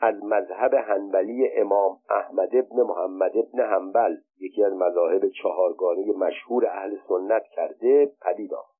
از 0.00 0.24
مذهب 0.24 0.74
هنبلی 0.74 1.48
امام 1.52 1.98
احمد 2.10 2.56
ابن 2.56 2.82
محمد 2.82 3.36
ابن 3.36 3.60
حنبل 3.60 4.16
یکی 4.40 4.64
از 4.64 4.72
مذاهب 4.72 5.28
چهارگانه 5.28 6.12
مشهور 6.12 6.66
اهل 6.66 6.96
سنت 7.08 7.42
کرده 7.42 8.12
پدید 8.22 8.54
آمد 8.54 8.72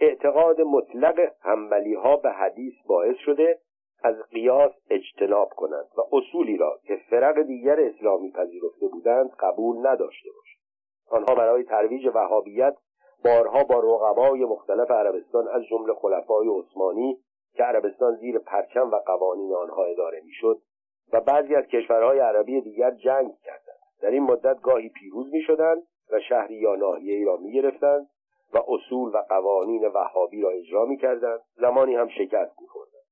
اعتقاد 0.00 0.60
مطلق 0.60 1.32
هنبلی 1.40 1.94
ها 1.94 2.16
به 2.16 2.30
حدیث 2.30 2.74
باعث 2.86 3.16
شده 3.16 3.58
از 4.02 4.14
قیاس 4.30 4.72
اجتناب 4.90 5.48
کنند 5.48 5.88
و 5.96 6.16
اصولی 6.16 6.56
را 6.56 6.78
که 6.86 6.96
فرق 7.10 7.42
دیگر 7.42 7.80
اسلامی 7.80 8.30
پذیرفته 8.30 8.88
بودند 8.88 9.30
قبول 9.30 9.86
نداشته 9.86 10.30
باشند. 10.36 10.53
آنها 11.10 11.34
برای 11.34 11.64
ترویج 11.64 12.06
وهابیت 12.14 12.76
بارها 13.24 13.64
با 13.64 13.80
رقبای 13.80 14.44
مختلف 14.44 14.90
عربستان 14.90 15.48
از 15.48 15.62
جمله 15.70 15.94
خلفای 15.94 16.48
عثمانی 16.48 17.18
که 17.54 17.62
عربستان 17.62 18.16
زیر 18.16 18.38
پرچم 18.38 18.90
و 18.90 18.96
قوانین 18.96 19.54
آنها 19.54 19.84
اداره 19.84 20.20
می‌شد 20.24 20.60
و 21.12 21.20
بعضی 21.20 21.54
از 21.54 21.64
کشورهای 21.64 22.18
عربی 22.18 22.60
دیگر 22.60 22.90
جنگ 22.90 23.32
کردند. 23.44 23.78
در 24.02 24.10
این 24.10 24.22
مدت 24.22 24.60
گاهی 24.62 24.88
پیروز 24.88 25.32
می‌شدند 25.32 25.82
و 26.12 26.20
شهری 26.20 26.54
یا 26.54 26.74
ناحیهای 26.74 27.24
را 27.24 27.36
می‌گرفتند 27.36 28.08
و 28.54 28.58
اصول 28.68 29.14
و 29.14 29.18
قوانین 29.28 29.86
وهابی 29.86 30.42
را 30.42 30.50
اجرا 30.50 30.84
می‌کردند. 30.84 31.40
زمانی 31.54 31.94
هم 31.94 32.08
شکست 32.08 32.60
میخوردند. 32.60 33.04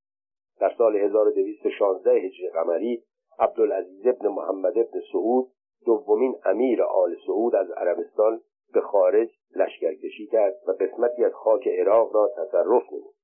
در 0.60 0.74
سال 0.78 0.96
1216 0.96 2.10
هجری 2.10 2.48
قمری 2.48 3.02
عبدالعزیز 3.38 4.06
ابن 4.06 4.28
محمد 4.28 4.78
ابن 4.78 5.00
سعود 5.12 5.48
دومین 5.86 6.34
امیر 6.44 6.82
آل 6.82 7.16
سعود 7.26 7.54
از 7.54 7.70
عربستان 7.70 8.40
به 8.74 8.80
خارج 8.80 9.28
لشکرکشی 9.56 10.26
کرد 10.26 10.54
و 10.66 10.72
قسمتی 10.72 11.24
از 11.24 11.32
خاک 11.32 11.68
عراق 11.68 12.14
را 12.14 12.30
تصرف 12.36 12.92
نمود. 12.92 13.14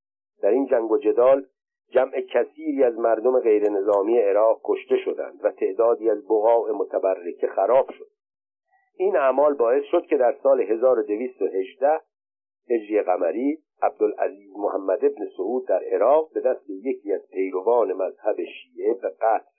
در 0.42 0.48
این 0.48 0.66
جنگ 0.66 0.90
و 0.90 0.98
جدال 0.98 1.46
جمع 1.90 2.20
کثیری 2.20 2.84
از 2.84 2.98
مردم 2.98 3.40
غیر 3.40 3.70
نظامی 3.70 4.18
عراق 4.18 4.60
کشته 4.64 4.96
شدند 5.04 5.40
و 5.42 5.50
تعدادی 5.50 6.10
از 6.10 6.24
بقاع 6.24 6.70
متبرکه 6.70 7.46
خراب 7.46 7.90
شد. 7.90 8.08
این 8.96 9.16
اعمال 9.16 9.54
باعث 9.54 9.84
شد 9.84 10.06
که 10.06 10.16
در 10.16 10.36
سال 10.42 10.60
1218 10.60 12.00
هجری 12.70 13.02
قمری 13.02 13.58
عبدالعزیز 13.82 14.56
محمد 14.56 15.04
ابن 15.04 15.28
سعود 15.36 15.66
در 15.68 15.84
عراق 15.92 16.32
به 16.32 16.40
دست 16.40 16.70
یکی 16.70 17.12
از 17.12 17.28
پیروان 17.30 17.92
مذهب 17.92 18.36
شیعه 18.44 18.94
به 18.94 19.08
قتل 19.08 19.57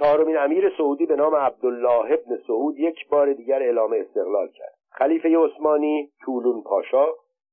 چهارمین 0.00 0.36
امیر 0.36 0.72
سعودی 0.76 1.06
به 1.06 1.16
نام 1.16 1.34
عبدالله 1.34 2.12
ابن 2.12 2.36
سعود 2.46 2.78
یک 2.78 3.08
بار 3.08 3.32
دیگر 3.32 3.62
اعلام 3.62 3.92
استقلال 3.92 4.48
کرد. 4.48 4.74
خلیفه 4.90 5.38
عثمانی 5.38 6.10
طولون 6.24 6.62
پاشا 6.62 7.06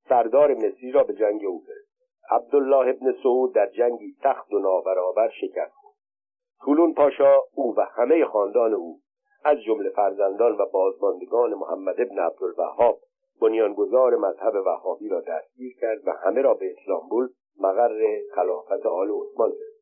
سردار 0.09 0.53
مصری 0.53 0.91
را 0.91 1.03
به 1.03 1.13
جنگ 1.13 1.45
او 1.45 1.59
فرستاد. 1.59 2.07
عبدالله 2.31 2.89
ابن 2.89 3.15
سعود 3.23 3.53
در 3.53 3.69
جنگی 3.69 4.15
سخت 4.23 4.53
و 4.53 4.59
نابرابر 4.59 5.29
شکست 5.29 5.73
خورد. 5.73 5.95
طولون 6.65 6.93
پاشا 6.93 7.35
او 7.55 7.75
و 7.77 7.81
همه 7.81 8.25
خاندان 8.25 8.73
او 8.73 8.99
از 9.45 9.57
جمله 9.61 9.89
فرزندان 9.89 10.57
و 10.57 10.65
بازماندگان 10.65 11.53
محمد 11.53 12.01
ابن 12.01 12.19
عبدالوهاب 12.19 12.99
بنیانگذار 13.41 14.15
مذهب 14.15 14.55
وهابی 14.65 15.09
را 15.09 15.21
دستگیر 15.21 15.73
کرد 15.81 16.07
و 16.07 16.11
همه 16.11 16.41
را 16.41 16.53
به 16.53 16.75
اسلامبول 16.77 17.29
مقر 17.59 18.19
خلافت 18.35 18.85
آل 18.85 19.09
عثمان 19.09 19.49
فرستاد. 19.49 19.77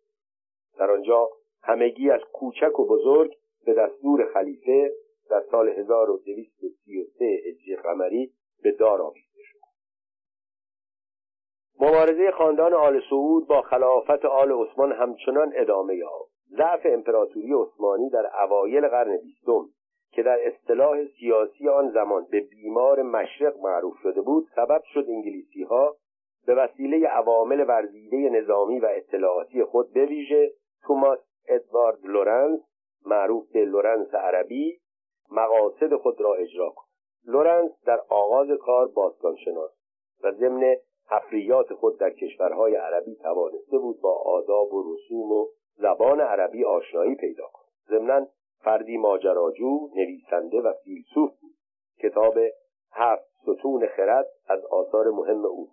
در 0.78 0.92
آنجا 0.92 1.30
همگی 1.66 2.10
از 2.10 2.22
کوچک 2.34 2.80
و 2.80 2.88
بزرگ 2.88 3.36
به 3.66 3.74
دستور 3.74 4.34
خلیفه 4.34 4.92
در 5.30 5.44
سال 5.52 5.70
1233 5.70 7.26
هجری 7.26 7.76
قمری 7.76 8.32
به 8.64 8.72
دار 8.72 9.02
آویخته 9.02 9.42
شد. 9.42 9.60
مبارزه 11.80 12.32
خاندان 12.32 12.74
آل 12.74 13.02
سعود 13.10 13.48
با 13.48 13.62
خلافت 13.62 14.26
آل 14.26 14.52
عثمان 14.52 14.92
همچنان 14.92 15.54
ادامه 15.56 15.96
یافت. 15.96 16.36
ضعف 16.52 16.82
امپراتوری 16.86 17.54
عثمانی 17.54 18.10
در 18.10 18.44
اوایل 18.44 18.88
قرن 18.88 19.18
بیستم 19.18 19.66
که 20.12 20.24
در 20.24 20.48
اصطلاح 20.48 21.06
سیاسی 21.20 21.70
آن 21.70 21.92
زمان 21.92 22.28
به 22.32 22.40
بیمار 22.40 23.02
مشرق 23.02 23.58
معروف 23.58 23.94
شده 24.04 24.22
بود 24.22 24.48
سبب 24.56 24.82
شد 24.94 25.06
انگلیسی 25.10 25.64
ها 25.64 25.96
به 26.46 26.56
وسیله 26.56 27.08
عوامل 27.08 27.66
ورزیده 27.68 28.18
نظامی 28.18 28.80
و 28.80 28.88
اطلاعاتی 28.92 29.64
خود 29.64 29.94
بویژه 29.94 30.52
توماس 30.88 31.20
ادوارد 31.48 32.06
لورنس 32.06 32.62
معروف 33.06 33.52
به 33.52 33.66
لورنس 33.66 34.16
عربی 34.16 34.80
مقاصد 35.32 35.96
خود 35.96 36.22
را 36.22 36.34
اجرا 36.34 36.70
کند 36.70 36.86
لورنس 37.26 37.72
در 37.86 38.02
آغاز 38.10 38.48
کار 38.62 38.88
باستانشناس 38.88 39.72
و 40.24 40.32
ضمن 40.32 40.76
حفریات 41.10 41.74
خود 41.74 42.00
در 42.00 42.10
کشورهای 42.10 42.76
عربی 42.76 43.16
توانسته 43.16 43.78
بود 43.78 44.02
با 44.02 44.14
آداب 44.14 44.74
و 44.74 44.94
رسوم 44.94 45.32
و 45.32 45.48
زبان 45.78 46.22
عربی 46.22 46.66
آشنایی 46.66 47.16
پیدا 47.16 47.44
کند. 47.54 47.66
ضمنا 47.90 48.28
فردی 48.60 48.98
ماجراجو 48.98 49.90
نویسنده 49.96 50.62
و 50.62 50.74
فیلسوف 50.84 51.32
بود. 51.42 51.56
کتاب 52.00 52.38
هفت 52.92 53.26
ستون 53.42 53.88
خرد 53.88 54.28
از 54.48 54.66
آثار 54.66 55.12
مهم 55.12 55.46
او. 55.46 55.70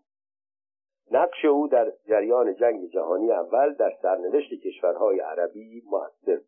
نقش 1.12 1.44
او 1.44 1.68
در 1.68 1.92
جریان 2.09 2.55
جنگ 2.55 2.90
جهانی 2.90 3.33
اول 3.33 3.75
در 3.75 3.92
سرنوشت 4.03 4.55
کشورهای 4.55 5.20
عربی 5.20 5.83
موثر 5.87 6.40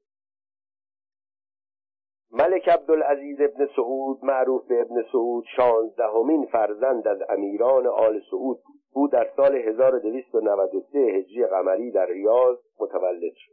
ملک 2.33 2.69
عبدالعزیز 2.69 3.41
ابن 3.41 3.69
سعود 3.77 4.25
معروف 4.25 4.67
به 4.67 4.81
ابن 4.81 5.03
سعود 5.13 5.45
شانزدهمین 5.57 6.47
فرزند 6.47 7.09
از 7.09 7.19
امیران 7.29 7.87
آل 7.87 8.21
سعود 8.31 8.63
بود. 8.67 8.81
او 8.93 9.09
در 9.09 9.31
سال 9.37 9.57
1293 9.57 10.99
هجری 10.99 11.47
قمری 11.47 11.91
در 11.91 12.07
ریاض 12.07 12.59
متولد 12.81 13.35
شد. 13.35 13.53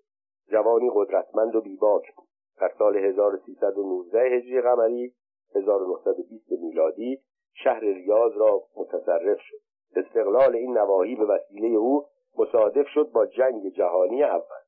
جوانی 0.52 0.92
قدرتمند 0.94 1.56
و 1.56 1.62
بیباک 1.62 2.16
بود. 2.16 2.28
در 2.60 2.72
سال 2.80 2.98
1319 2.98 4.20
هجری 4.20 4.62
قمری 4.62 5.14
1920 5.56 6.52
میلادی 6.52 7.22
شهر 7.54 7.80
ریاض 7.80 8.38
را 8.38 8.62
متصرف 8.78 9.40
شد. 9.40 9.71
استقلال 9.96 10.56
این 10.56 10.78
نواحی 10.78 11.16
به 11.16 11.26
وسیله 11.26 11.78
او 11.78 12.06
مصادف 12.38 12.88
شد 12.88 13.12
با 13.14 13.26
جنگ 13.26 13.70
جهانی 13.70 14.24
اول. 14.24 14.62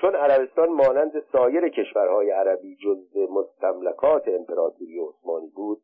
چون 0.00 0.14
عربستان 0.14 0.68
مانند 0.68 1.12
سایر 1.32 1.68
کشورهای 1.68 2.30
عربی 2.30 2.76
جزء 2.76 3.26
مستملکات 3.30 4.28
امپراتوری 4.28 5.00
عثمانی 5.00 5.50
بود 5.56 5.82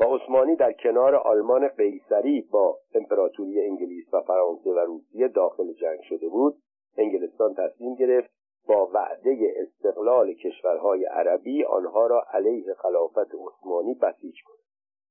و 0.00 0.04
عثمانی 0.04 0.56
در 0.56 0.72
کنار 0.72 1.14
آلمان 1.14 1.68
قیصری 1.68 2.40
با 2.52 2.78
امپراتوری 2.94 3.60
انگلیس 3.60 4.14
و 4.14 4.20
فرانسه 4.20 4.70
و 4.70 4.78
روسیه 4.78 5.28
داخل 5.28 5.72
جنگ 5.72 6.00
شده 6.02 6.28
بود 6.28 6.56
انگلستان 6.96 7.54
تصمیم 7.54 7.94
گرفت 7.94 8.30
با 8.68 8.90
وعده 8.94 9.54
استقلال 9.56 10.32
کشورهای 10.32 11.04
عربی 11.04 11.64
آنها 11.64 12.06
را 12.06 12.24
علیه 12.32 12.74
خلافت 12.74 13.18
عثمانی 13.18 13.94
بسیج 13.94 14.34
کند. 14.46 14.58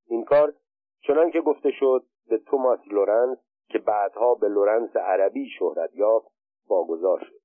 این 0.08 0.24
کار 0.24 0.54
چنان 1.08 1.32
که 1.32 1.42
گفته 1.42 1.72
شد 1.72 2.04
به 2.30 2.38
توماس 2.38 2.80
لورنس 2.92 3.38
که 3.70 3.80
بعدها 3.80 4.34
به 4.34 4.48
لورنس 4.48 4.96
عربی 4.96 5.50
شهرت 5.60 5.96
یافت 5.96 6.32
واگذار 6.70 7.20
شد. 7.20 7.40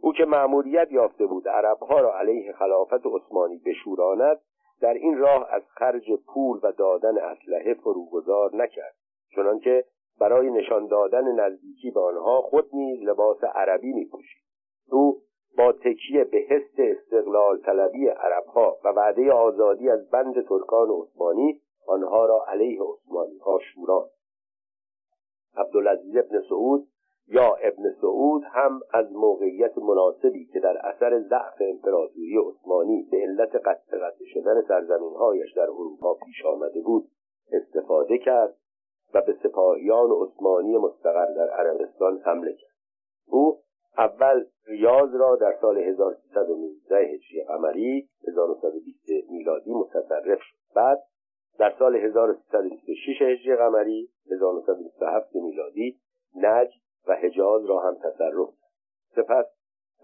او 0.00 0.12
که 0.12 0.24
مأموریت 0.24 0.92
یافته 0.92 1.26
بود 1.26 1.48
عربها 1.48 2.00
را 2.00 2.18
علیه 2.18 2.52
خلافت 2.52 3.06
عثمانی 3.06 3.58
بشوراند 3.66 4.40
در 4.80 4.94
این 4.94 5.18
راه 5.18 5.48
از 5.50 5.62
خرج 5.68 6.12
پول 6.26 6.60
و 6.62 6.72
دادن 6.72 7.18
اسلحه 7.18 7.74
فروگذار 7.74 8.56
نکرد. 8.56 8.94
چنانکه 9.36 9.84
برای 10.20 10.50
نشان 10.50 10.86
دادن 10.86 11.32
نزدیکی 11.32 11.90
به 11.90 12.00
آنها 12.00 12.40
خود 12.40 12.70
نیز 12.72 13.02
لباس 13.02 13.44
عربی 13.44 13.92
میپوشید. 13.92 14.44
او 14.90 15.22
با 15.56 15.72
تکیه 15.72 16.24
به 16.24 16.38
حس 16.38 16.74
استقلال 16.78 17.58
طلبی 17.58 18.08
عربها 18.08 18.78
و 18.84 18.88
وعده 18.88 19.32
آزادی 19.32 19.90
از 19.90 20.10
بند 20.10 20.48
ترکان 20.48 20.88
عثمانی 20.90 21.60
آنها 21.90 22.26
را 22.26 22.44
علیه 22.48 22.80
عثمانی 22.82 23.38
ها 23.38 23.58
شوراند 23.58 24.10
عبدالعزیز 25.56 26.16
ابن 26.16 26.42
سعود 26.48 26.86
یا 27.28 27.54
ابن 27.54 27.94
سعود 28.00 28.42
هم 28.44 28.80
از 28.92 29.12
موقعیت 29.12 29.78
مناسبی 29.78 30.44
که 30.44 30.60
در 30.60 30.86
اثر 30.86 31.20
ضعف 31.20 31.56
امپراتوری 31.60 32.38
عثمانی 32.38 33.08
به 33.10 33.16
علت 33.16 33.56
قطع 33.56 33.98
قطع 33.98 34.24
شدن 34.34 34.62
سرزمینهایش 34.68 35.52
در 35.52 35.62
اروپا 35.62 36.14
پیش 36.14 36.44
آمده 36.44 36.80
بود 36.80 37.08
استفاده 37.52 38.18
کرد 38.18 38.56
و 39.14 39.20
به 39.20 39.36
سپاهیان 39.42 40.10
عثمانی 40.10 40.76
مستقر 40.76 41.34
در 41.34 41.50
عربستان 41.50 42.18
حمله 42.24 42.52
کرد. 42.52 42.70
او 43.26 43.58
اول 43.98 44.44
ریاض 44.66 45.14
را 45.14 45.36
در 45.36 45.58
سال 45.60 45.78
1319 45.78 46.96
هجری 46.96 47.44
قمری 47.44 48.08
1920 48.28 49.30
میلادی 49.30 49.74
متصرف 49.74 50.38
شد. 50.40 50.56
بعد 50.74 51.02
در 51.60 51.74
سال 51.78 51.96
1326 51.96 53.22
هجری 53.22 53.56
قمری 53.56 54.08
1927 54.30 55.34
میلادی 55.34 56.00
نجد 56.36 56.80
و 57.06 57.14
حجاز 57.14 57.64
را 57.64 57.80
هم 57.80 57.94
تصرف 57.94 58.48
سپس 59.16 59.44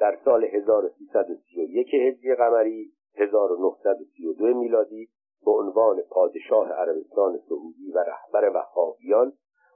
در 0.00 0.18
سال 0.24 0.44
1331 0.44 1.94
هجری 1.94 2.34
قمری 2.34 2.92
1932 3.14 4.44
میلادی 4.44 5.08
به 5.44 5.50
عنوان 5.50 6.02
پادشاه 6.10 6.72
عربستان 6.72 7.38
سعودی 7.48 7.92
و 7.94 7.98
رهبر 7.98 8.48
وهابیان 8.48 9.32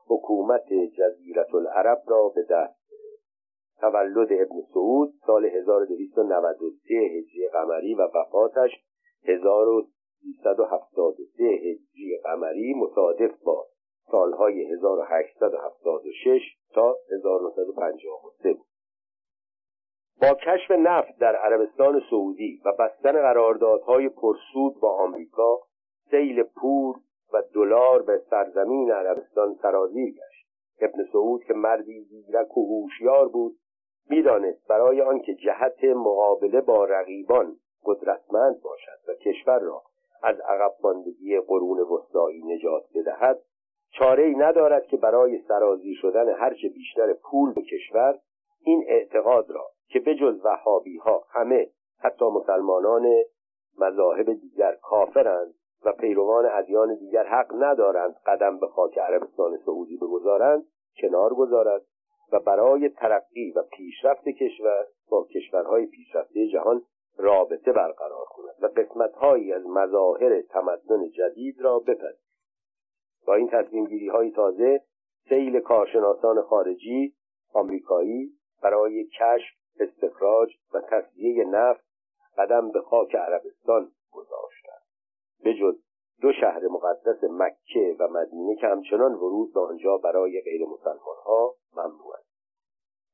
حکومت 0.07 0.69
جزیرت 0.99 1.55
العرب 1.55 2.03
را 2.07 2.29
به 2.29 2.43
دست 2.51 2.81
تولد 3.81 4.33
ابن 4.33 4.63
سعود 4.75 5.15
سال 5.27 5.45
1293 5.47 6.95
هجری 6.95 7.49
قمری 7.49 7.95
و 7.95 8.03
وفاتش 8.03 8.71
1373 10.25 11.45
هجری 11.45 12.19
قمری 12.25 12.75
مصادف 12.75 13.43
با 13.45 13.67
سالهای 14.11 14.73
1876 14.73 16.41
تا 16.75 16.97
1953 17.13 18.55
بود. 18.55 18.67
با 20.23 20.35
کشف 20.35 20.71
نفت 20.71 21.19
در 21.19 21.37
عربستان 21.37 22.03
سعودی 22.11 22.63
و 22.65 22.73
بستن 22.73 23.13
قراردادهای 23.13 24.09
پرسود 24.09 24.81
با 24.81 24.91
آمریکا 24.91 25.59
سیل 26.11 26.43
پور 26.43 26.97
و 27.33 27.43
دلار 27.55 28.03
به 28.03 28.23
سرزمین 28.31 28.93
عربستان 28.93 29.59
سرازیر 29.63 30.11
گشت. 30.11 30.47
ابن 30.81 31.05
سعود 31.13 31.45
که 31.45 31.55
مردی 31.55 32.01
زیرک 32.01 32.59
و 32.59 32.67
هوشیار 32.67 33.29
بود 33.29 33.57
می‌دانست 34.11 34.69
برای 34.69 35.01
آنکه 35.01 35.35
جهت 35.35 35.85
مقابله 35.85 36.61
با 36.61 36.85
رقیبان 36.85 37.57
قدرتمند 37.85 38.61
باشد 38.63 39.09
و 39.09 39.15
کشور 39.15 39.59
را 39.59 39.83
از 40.23 40.41
عقب 40.41 40.73
ماندگی 40.85 41.41
قرون 41.41 41.81
وسطایی 41.81 42.43
نجات 42.45 42.85
بدهد 42.95 43.41
چاره 43.91 44.25
ای 44.25 44.35
ندارد 44.35 44.87
که 44.87 44.97
برای 44.97 45.39
سرازی 45.49 45.95
شدن 45.95 46.29
هرچه 46.29 46.69
بیشتر 46.69 47.13
پول 47.13 47.53
به 47.53 47.63
کشور 47.63 48.19
این 48.65 48.85
اعتقاد 48.89 49.51
را 49.51 49.67
که 49.89 50.01
به 50.01 50.15
جز 50.15 50.41
وحابی 50.45 50.97
ها 50.97 51.25
همه 51.31 51.71
حتی 51.99 52.25
مسلمانان 52.25 53.07
مذاهب 53.79 54.33
دیگر 54.33 54.77
کافرند 54.83 55.55
و 55.85 55.93
پیروان 55.93 56.47
ادیان 56.47 56.95
دیگر 56.95 57.27
حق 57.27 57.55
ندارند 57.55 58.15
قدم 58.27 58.59
به 58.59 58.67
خاک 58.67 58.99
عربستان 58.99 59.59
سعودی 59.67 59.97
بگذارند 59.97 60.65
کنار 61.01 61.35
گذارد 61.35 61.83
و 62.33 62.41
برای 62.41 62.89
ترقی 62.89 63.53
و 63.57 63.63
پیشرفت 63.63 64.29
کشور 64.29 64.87
با 65.11 65.27
کشورهای 65.35 65.87
پیشرفته 65.87 66.49
جهان 66.49 66.83
رابطه 67.17 67.73
برقرار 67.73 68.25
کند 68.25 68.55
و 68.61 68.67
قسمتهایی 68.67 69.53
از 69.53 69.67
مظاهر 69.67 70.43
تمدن 70.43 71.11
جدید 71.11 71.61
را 71.61 71.79
بپذیرد 71.79 72.19
با 73.27 73.35
این 73.35 73.49
تصمیم 73.49 74.11
های 74.11 74.31
تازه 74.31 74.81
سیل 75.29 75.61
کارشناسان 75.61 76.43
خارجی 76.43 77.15
آمریکایی 77.53 78.33
برای 78.63 79.05
کشف 79.05 79.55
استخراج 79.81 80.51
و 80.75 80.81
تصدیه 80.81 81.45
نفت 81.45 81.85
قدم 82.39 82.71
به 82.71 82.81
خاک 82.81 83.15
عربستان 83.15 83.93
گذاشتند. 84.11 84.83
به 85.45 85.55
جز 85.55 85.75
دو 86.21 86.33
شهر 86.33 86.69
مقدس 86.69 87.25
مکه 87.25 87.97
و 87.99 88.09
مدینه 88.09 88.57
که 88.57 88.67
همچنان 88.67 89.15
ورود 89.15 89.55
به 89.55 89.61
آنجا 89.61 89.97
برای 89.97 90.41
غیر 90.41 90.67
مسلمان 90.67 91.17
ها 91.25 91.55
ممنوع 91.77 92.15
است. 92.15 92.31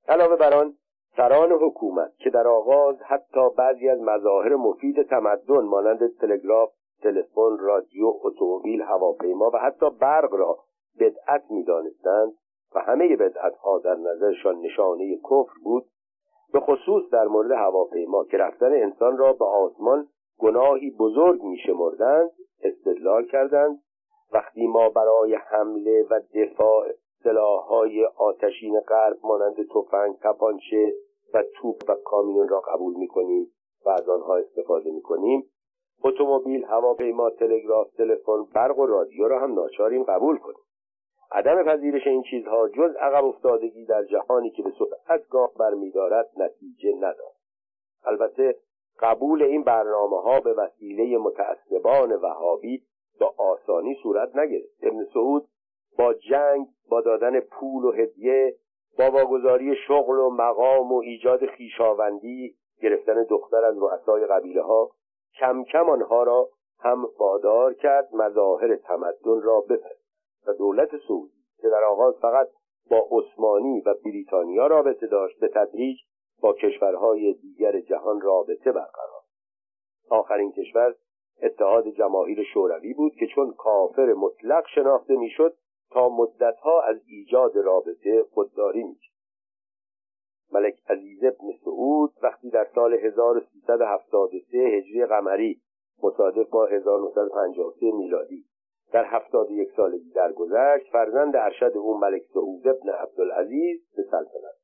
علاوه 0.09 0.37
بر 0.37 0.55
آن 0.55 0.77
سران 1.17 1.53
حکومت 1.53 2.17
که 2.19 2.31
در 2.31 2.49
آغاز 2.49 2.97
حتی 3.03 3.41
بعضی 3.57 3.89
از 3.89 4.01
مظاهر 4.01 4.57
مفید 4.57 5.03
تمدن 5.03 5.61
مانند 5.61 6.17
تلگراف 6.19 6.71
تلفن 7.03 7.59
رادیو 7.59 8.13
اتومبیل 8.23 8.83
هواپیما 8.83 9.51
و 9.55 9.59
حتی 9.59 9.91
برق 10.01 10.35
را 10.35 10.59
بدعت 11.01 11.45
می‌دانستند 11.51 12.33
و 12.75 12.81
همه 12.81 13.17
بدعت 13.17 13.57
ها 13.57 13.79
در 13.79 13.95
نظرشان 13.95 14.61
نشانه 14.61 15.17
کفر 15.17 15.53
بود 15.65 15.85
به 16.53 16.61
خصوص 16.61 17.11
در 17.13 17.25
مورد 17.25 17.51
هواپیما 17.51 18.25
که 18.25 18.37
رفتن 18.37 18.73
انسان 18.73 19.19
را 19.19 19.33
به 19.33 19.45
آسمان 19.45 20.09
گناهی 20.39 20.91
بزرگ 20.91 21.43
میشمردند 21.43 22.31
استدلال 22.63 23.27
کردند. 23.27 23.79
وقتی 24.33 24.67
ما 24.67 24.89
برای 24.89 25.35
حمله 25.35 26.07
و 26.11 26.21
دفاع 26.35 26.87
سلاحهای 27.25 28.05
آتشین 28.05 28.81
غرب 28.81 29.17
مانند 29.25 29.57
تفنگ 29.75 30.17
تپانچه 30.23 30.93
و 31.37 31.43
توپ 31.43 31.83
و 31.89 31.95
کامیون 31.95 32.49
را 32.49 32.61
قبول 32.61 32.95
می‌کنیم 32.97 33.53
و 33.87 33.91
از 33.91 34.09
آنها 34.09 34.37
استفاده 34.37 34.91
می‌کنیم. 34.91 35.51
اتومبیل 36.05 36.65
هواپیما 36.65 37.31
تلگراف 37.31 37.91
تلفن 37.91 38.45
برق 38.55 38.79
و 38.79 38.87
رادیو 38.87 39.29
را 39.29 39.41
هم 39.41 39.55
ناچاریم 39.55 40.03
قبول 40.03 40.39
کنیم. 40.39 40.65
عدم 41.31 41.63
پذیرش 41.63 42.07
این 42.07 42.23
چیزها 42.23 42.69
جز 42.69 42.97
عقب 43.01 43.25
افتادگی 43.25 43.85
در 43.85 44.05
جهانی 44.05 44.51
که 44.51 44.63
به 44.63 44.73
سرعت 44.79 45.29
گام 45.29 45.51
برمیدارد 45.59 46.31
نتیجه 46.37 46.97
ندارد. 46.97 47.37
البته 48.05 48.57
قبول 49.01 49.43
این 49.43 49.63
برنامه 49.63 50.23
ها 50.23 50.41
به 50.41 50.53
وسیله 50.53 51.19
متعصبان 51.19 52.13
وهابی 52.13 52.83
با 53.21 53.35
آسانی 53.39 53.95
صورت 54.03 54.37
نگرفت. 54.37 54.75
ابن 54.83 55.05
سعود 55.15 55.49
با 55.99 56.15
جنگ 56.15 56.67
با 56.89 57.01
دادن 57.01 57.41
پول 57.41 57.85
و 57.85 57.93
هدیه 57.93 58.57
با 58.99 59.11
واگذاری 59.11 59.77
شغل 59.87 60.19
و 60.19 60.31
مقام 60.31 60.93
و 60.93 60.99
ایجاد 60.99 61.47
خیشاوندی 61.47 62.55
گرفتن 62.83 63.23
دختر 63.23 63.65
از 63.65 63.79
رؤسای 63.79 64.27
قبیله 64.27 64.63
ها 64.63 64.91
کم 65.41 65.65
کم 65.65 65.91
آنها 65.91 66.23
را 66.23 66.49
هم 66.79 67.07
وادار 67.19 67.75
کرد 67.75 68.15
مظاهر 68.15 68.77
تمدن 68.77 69.43
را 69.43 69.61
بپذیرد 69.61 69.97
و 70.47 70.53
دولت 70.53 70.91
سعودی 71.09 71.45
که 71.63 71.69
در 71.69 71.85
آغاز 71.85 72.15
فقط 72.23 72.49
با 72.91 73.07
عثمانی 73.11 73.81
و 73.81 73.95
بریتانیا 74.05 74.67
رابطه 74.67 75.07
داشت 75.07 75.41
به 75.41 75.49
تدریج 75.49 75.97
با 76.43 76.53
کشورهای 76.53 77.33
دیگر 77.33 77.81
جهان 77.81 78.21
رابطه 78.21 78.73
برقرار. 78.73 79.23
آخرین 80.11 80.53
کشور 80.53 80.95
اتحاد 81.43 81.89
جماهیر 81.89 82.43
شوروی 82.43 82.95
بود 82.95 83.13
که 83.15 83.27
چون 83.27 83.53
کافر 83.53 84.13
مطلق 84.13 84.65
شناخته 84.75 85.17
می‌شد 85.17 85.55
تا 85.91 86.09
مدتها 86.09 86.81
از 86.81 86.97
ایجاد 87.07 87.57
رابطه 87.57 88.25
خودداری 88.35 88.83
می‌کرد. 88.83 89.17
ملک 90.53 90.79
عزیز 90.89 91.25
ابن 91.25 91.53
سعود 91.65 92.13
وقتی 92.23 92.51
در 92.51 92.69
سال 92.75 92.95
1373 92.95 94.59
هجری 94.59 95.07
قمری 95.07 95.61
مصادف 96.03 96.51
با 96.51 96.67
1953 96.67 97.93
میلادی 97.93 98.45
در 98.93 99.05
71 99.05 99.69
سالگی 99.77 100.11
درگذشت 100.11 100.93
فرزند 100.93 101.37
ارشد 101.37 101.77
او 101.77 101.99
ملک 101.99 102.23
سعود 102.35 102.69
ابن 102.69 102.89
عبدالعزیز 102.89 103.81
به 103.97 104.03
سلطنت. 104.03 104.57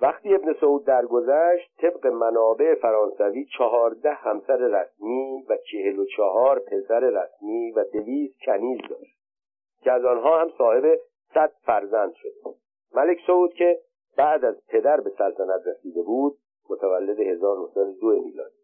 وقتی 0.00 0.34
ابن 0.34 0.52
سعود 0.60 0.84
درگذشت 0.84 1.70
طبق 1.78 2.06
منابع 2.06 2.74
فرانسوی 2.74 3.44
چهارده 3.58 4.10
همسر 4.10 4.56
رسمی 4.56 5.44
و 5.48 5.56
چهل 5.56 5.98
و 5.98 6.04
چهار 6.16 6.58
پسر 6.58 7.00
رسمی 7.00 7.72
و 7.72 7.84
دویست 7.84 8.40
کنیز 8.46 8.80
داشت. 8.90 9.15
که 9.86 9.92
از 9.92 10.04
آنها 10.04 10.40
هم 10.40 10.50
صاحب 10.58 11.00
صد 11.34 11.52
فرزند 11.66 12.12
شد. 12.14 12.32
ملک 12.94 13.18
سعود 13.26 13.54
که 13.54 13.78
بعد 14.16 14.44
از 14.44 14.54
پدر 14.68 15.00
به 15.00 15.10
سلطنت 15.18 15.62
رسیده 15.66 16.02
بود 16.02 16.38
متولد 16.70 17.20
1902 17.20 18.06
میلادی. 18.06 18.54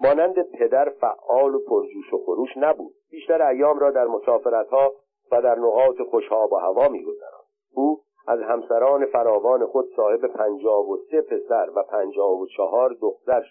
مانند 0.00 0.42
پدر 0.42 0.88
فعال 0.88 1.54
و 1.54 1.58
پرجوش 1.58 2.12
و 2.12 2.18
خروش 2.18 2.50
نبود. 2.56 2.94
بیشتر 3.10 3.42
ایام 3.42 3.78
را 3.78 3.90
در 3.90 4.06
مسافرتها 4.06 4.92
و 5.32 5.42
در 5.42 5.58
نقاط 5.58 6.02
خوشها 6.10 6.48
و 6.52 6.56
هوا 6.56 6.88
میگذراند. 6.88 7.44
او 7.74 8.00
از 8.26 8.40
همسران 8.40 9.06
فراوان 9.06 9.66
خود 9.66 9.88
صاحب 9.96 10.26
پنجاب 10.26 10.88
و 10.88 10.98
سه 11.10 11.20
پسر 11.20 11.70
و 11.76 11.82
پنجاب 11.82 12.38
و 12.38 12.46
چهار 12.46 12.96
دختر 13.00 13.44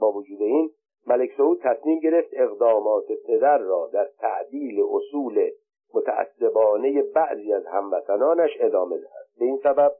با 0.00 0.12
وجود 0.12 0.42
این 0.42 0.70
ملک 1.06 1.30
سعود 1.36 1.60
تصمیم 1.62 2.00
گرفت 2.00 2.30
اقدامات 2.32 3.04
پدر 3.26 3.58
را 3.58 3.90
در 3.92 4.08
تعدیل 4.18 4.84
اصول 4.90 5.50
متعصبانه 5.94 7.02
بعضی 7.02 7.52
از 7.52 7.66
هموطنانش 7.66 8.50
ادامه 8.60 8.96
دهد. 8.96 9.26
به 9.38 9.44
این 9.44 9.60
سبب 9.62 9.92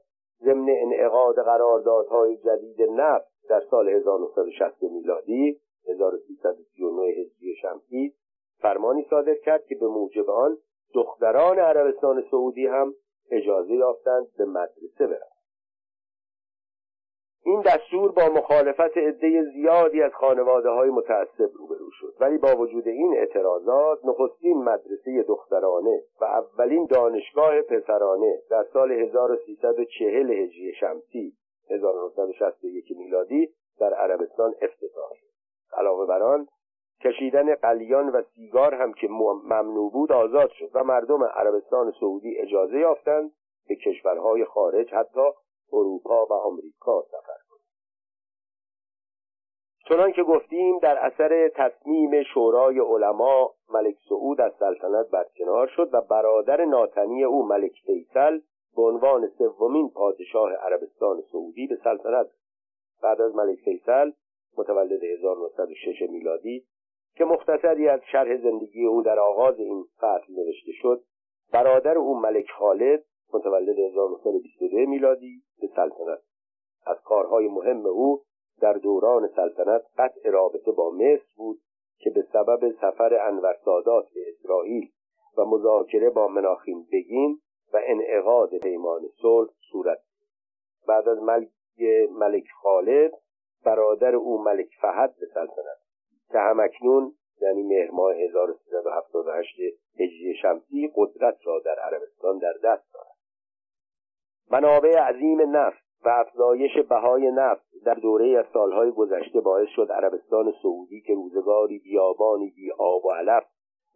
ضمن 0.43 0.69
انعقاد 0.69 1.35
قراردادهای 1.35 2.37
جدید 2.37 2.81
نفت 2.81 3.31
در 3.49 3.61
سال 3.71 3.89
1960 3.89 4.83
میلادی 4.83 5.59
1339 5.87 7.01
هجری 7.01 7.55
شمسی 7.61 8.13
فرمانی 8.61 9.05
صادر 9.09 9.35
کرد 9.35 9.65
که 9.65 9.75
به 9.75 9.87
موجب 9.87 10.29
آن 10.29 10.57
دختران 10.93 11.59
عربستان 11.59 12.23
سعودی 12.31 12.67
هم 12.67 12.93
اجازه 13.31 13.73
یافتند 13.73 14.27
به 14.37 14.45
مدرسه 14.45 15.07
بروند 15.07 15.31
این 17.45 17.61
دستور 17.61 18.11
با 18.11 18.29
مخالفت 18.29 18.97
عده 18.97 19.43
زیادی 19.53 20.01
از 20.01 20.11
خانواده 20.13 20.69
های 20.69 20.89
متعصب 20.89 21.51
شد 21.57 21.70
ولی 22.21 22.37
با 22.37 22.55
وجود 22.55 22.87
این 22.87 23.17
اعتراضات 23.17 24.05
نخستین 24.05 24.63
مدرسه 24.63 25.23
دخترانه 25.23 26.03
و 26.21 26.25
اولین 26.25 26.85
دانشگاه 26.85 27.61
پسرانه 27.61 28.41
در 28.49 28.63
سال 28.73 28.91
1340 28.91 30.31
هجری 30.31 30.73
شمسی 30.73 31.33
1961 31.69 32.97
میلادی 32.97 33.49
در 33.79 33.93
عربستان 33.93 34.53
افتتاح 34.61 35.13
شد. 35.13 35.27
علاوه 35.77 36.05
بر 36.05 36.23
آن 36.23 36.47
کشیدن 37.03 37.55
قلیان 37.55 38.09
و 38.09 38.21
سیگار 38.35 38.73
هم 38.73 38.93
که 38.93 39.07
ممنوع 39.43 39.91
بود 39.91 40.11
آزاد 40.11 40.49
شد 40.49 40.69
و 40.73 40.83
مردم 40.83 41.23
عربستان 41.23 41.93
سعودی 41.99 42.37
اجازه 42.37 42.77
یافتند 42.77 43.31
به 43.67 43.75
کشورهای 43.75 44.45
خارج 44.45 44.93
حتی 44.93 45.25
اروپا 45.73 46.25
و 46.25 46.33
آمریکا 46.33 47.01
سفر 47.01 47.40
چنان 49.89 50.11
که 50.11 50.23
گفتیم 50.23 50.79
در 50.79 50.97
اثر 50.97 51.49
تصمیم 51.55 52.23
شورای 52.23 52.79
علما 52.79 53.53
ملک 53.73 53.95
سعود 54.09 54.41
از 54.41 54.51
سلطنت 54.59 55.09
برکنار 55.09 55.67
شد 55.67 55.89
و 55.93 56.01
برادر 56.01 56.65
ناتنی 56.65 57.23
او 57.23 57.45
ملک 57.45 57.73
فیصل 57.85 58.39
به 58.75 58.81
عنوان 58.81 59.27
سومین 59.37 59.89
پادشاه 59.89 60.53
عربستان 60.53 61.21
سعودی 61.31 61.67
به 61.67 61.77
سلطنت 61.83 62.27
بعد 63.03 63.21
از 63.21 63.35
ملک 63.35 63.59
فیصل 63.59 64.11
متولد 64.57 65.03
1906 65.03 66.01
میلادی 66.09 66.65
که 67.15 67.25
مختصری 67.25 67.87
از 67.87 67.99
شرح 68.11 68.37
زندگی 68.37 68.85
او 68.85 69.01
در 69.01 69.19
آغاز 69.19 69.59
این 69.59 69.85
فصل 69.97 70.33
نوشته 70.33 70.71
شد 70.71 71.03
برادر 71.53 71.97
او 71.97 72.19
ملک 72.19 72.49
خالد 72.49 73.03
متولد 73.33 73.79
1922 73.79 74.77
میلادی 74.77 75.41
به 75.61 75.67
سلطنت. 75.75 76.19
از 76.85 76.97
کارهای 77.05 77.47
مهم 77.47 77.85
او 77.85 78.21
در 78.61 78.73
دوران 78.73 79.27
سلطنت 79.27 79.81
قطع 79.97 80.29
رابطه 80.29 80.71
با 80.71 80.91
مصر 80.91 81.25
بود 81.37 81.59
که 81.99 82.09
به 82.09 82.21
سبب 82.33 82.71
سفر 82.71 83.27
انور 83.27 83.57
سادات 83.65 84.05
به 84.13 84.21
اسرائیل 84.29 84.89
و 85.37 85.45
مذاکره 85.45 86.09
با 86.09 86.27
مناخیم 86.27 86.87
بگین 86.91 87.39
و 87.73 87.81
انعقاد 87.83 88.57
پیمان 88.57 89.01
صلح 89.21 89.49
صورت 89.71 89.99
بعد 90.87 91.09
از 91.09 91.17
ملک 91.17 91.49
ملک 92.11 92.43
خالد 92.61 93.11
برادر 93.65 94.15
او 94.15 94.43
ملک 94.43 94.69
فهد 94.81 95.15
به 95.19 95.25
سلطنت. 95.33 95.81
که 96.31 96.39
همکنون 96.39 97.13
یعنی 97.41 97.63
مهر 97.63 97.91
ماه 97.91 98.15
1378 98.15 99.55
هجری 99.99 100.35
شمسی 100.41 100.91
قدرت 100.95 101.37
را 101.43 101.59
در 101.59 101.75
عربستان 101.79 102.37
در 102.37 102.53
دست 102.63 102.93
دارد. 102.93 103.15
منابع 104.51 104.99
عظیم 104.99 105.41
نفت 105.41 105.80
و 106.05 106.09
افزایش 106.09 106.77
بهای 106.89 107.31
نفت 107.31 107.63
در 107.85 107.93
دوره 107.93 108.39
از 108.39 108.45
سالهای 108.53 108.91
گذشته 108.91 109.41
باعث 109.41 109.67
شد 109.75 109.91
عربستان 109.91 110.53
سعودی 110.61 111.01
که 111.01 111.13
روزگاری 111.13 111.79
بیابانی 111.79 112.49
بی 112.55 112.71
آب 112.71 113.05
و 113.05 113.11
علف 113.11 113.43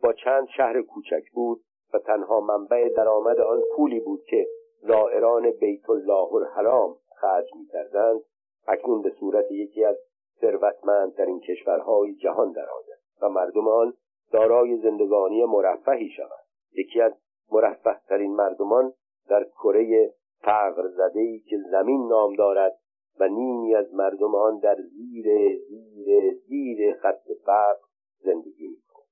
با 0.04 0.14
چند 0.14 0.48
شهر 0.58 0.82
کوچک 0.82 1.32
بود 1.34 1.62
و 1.94 2.00
تنها 2.00 2.40
منبع 2.40 2.90
درآمد 2.90 3.40
آن 3.40 3.62
پولی 3.76 4.00
بود 4.00 4.24
که 4.24 4.48
زائران 4.82 5.52
بیت 5.52 5.90
الله 5.90 6.34
الحرام 6.34 6.96
خرج 7.22 7.46
می‌کردند 7.56 8.22
اکنون 8.68 9.02
به 9.02 9.10
صورت 9.20 9.52
یکی 9.52 9.86
از 9.86 9.98
ثروتمندترین 10.42 11.40
کشورهای 11.40 12.16
جهان 12.16 12.52
درآید 12.52 13.00
و 13.22 13.30
مردم 13.30 13.68
آن 13.68 13.94
دارای 14.32 14.78
زندگانی 14.78 15.46
مرفهی 15.46 16.10
شوند. 16.10 16.46
یکی 16.74 17.02
از 17.02 17.14
مرفه 17.52 18.00
ترین 18.10 18.36
مردمان 18.36 18.94
در 19.30 19.44
کره 19.44 20.14
فقر 20.46 20.88
زده 20.88 21.40
که 21.40 21.58
زمین 21.72 22.08
نام 22.08 22.36
دارد 22.36 22.78
و 23.20 23.28
نیمی 23.28 23.76
از 23.76 23.94
مردم 23.94 24.36
آن 24.36 24.60
در 24.60 24.76
زیر 24.76 25.58
زیر 25.70 26.34
زیر 26.48 26.94
خط 26.94 27.32
فقر 27.46 27.86
زندگی 28.24 28.68
می‌کنند 28.68 29.06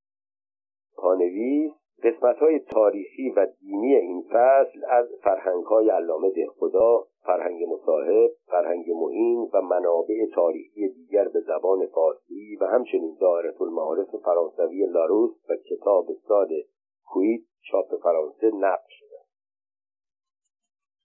پانویس 0.97 1.71
قسمت 2.03 2.37
های 2.37 2.59
تاریخی 2.59 3.29
و 3.29 3.47
دینی 3.59 3.95
این 3.95 4.21
فصل 4.29 4.85
از 4.89 5.07
فرهنگ 5.23 5.63
های 5.63 5.89
علامه 5.89 6.29
دهخدا 6.29 7.03
فرهنگ 7.25 7.63
مصاحب 7.73 8.31
فرهنگ 8.45 8.85
معین 8.91 9.49
و 9.53 9.61
منابع 9.61 10.25
تاریخی 10.35 10.89
دیگر 10.89 11.27
به 11.27 11.39
زبان 11.39 11.87
فارسی 11.87 12.57
و 12.61 12.65
همچنین 12.65 13.17
دائره 13.21 13.61
المعارف 13.61 14.15
فرانسوی 14.15 14.85
لاروس 14.85 15.31
و 15.49 15.55
کتاب 15.55 16.05
سال 16.27 16.49
کویت 17.05 17.41
چاپ 17.71 18.01
فرانسه 18.03 18.51
نقش 18.55 19.02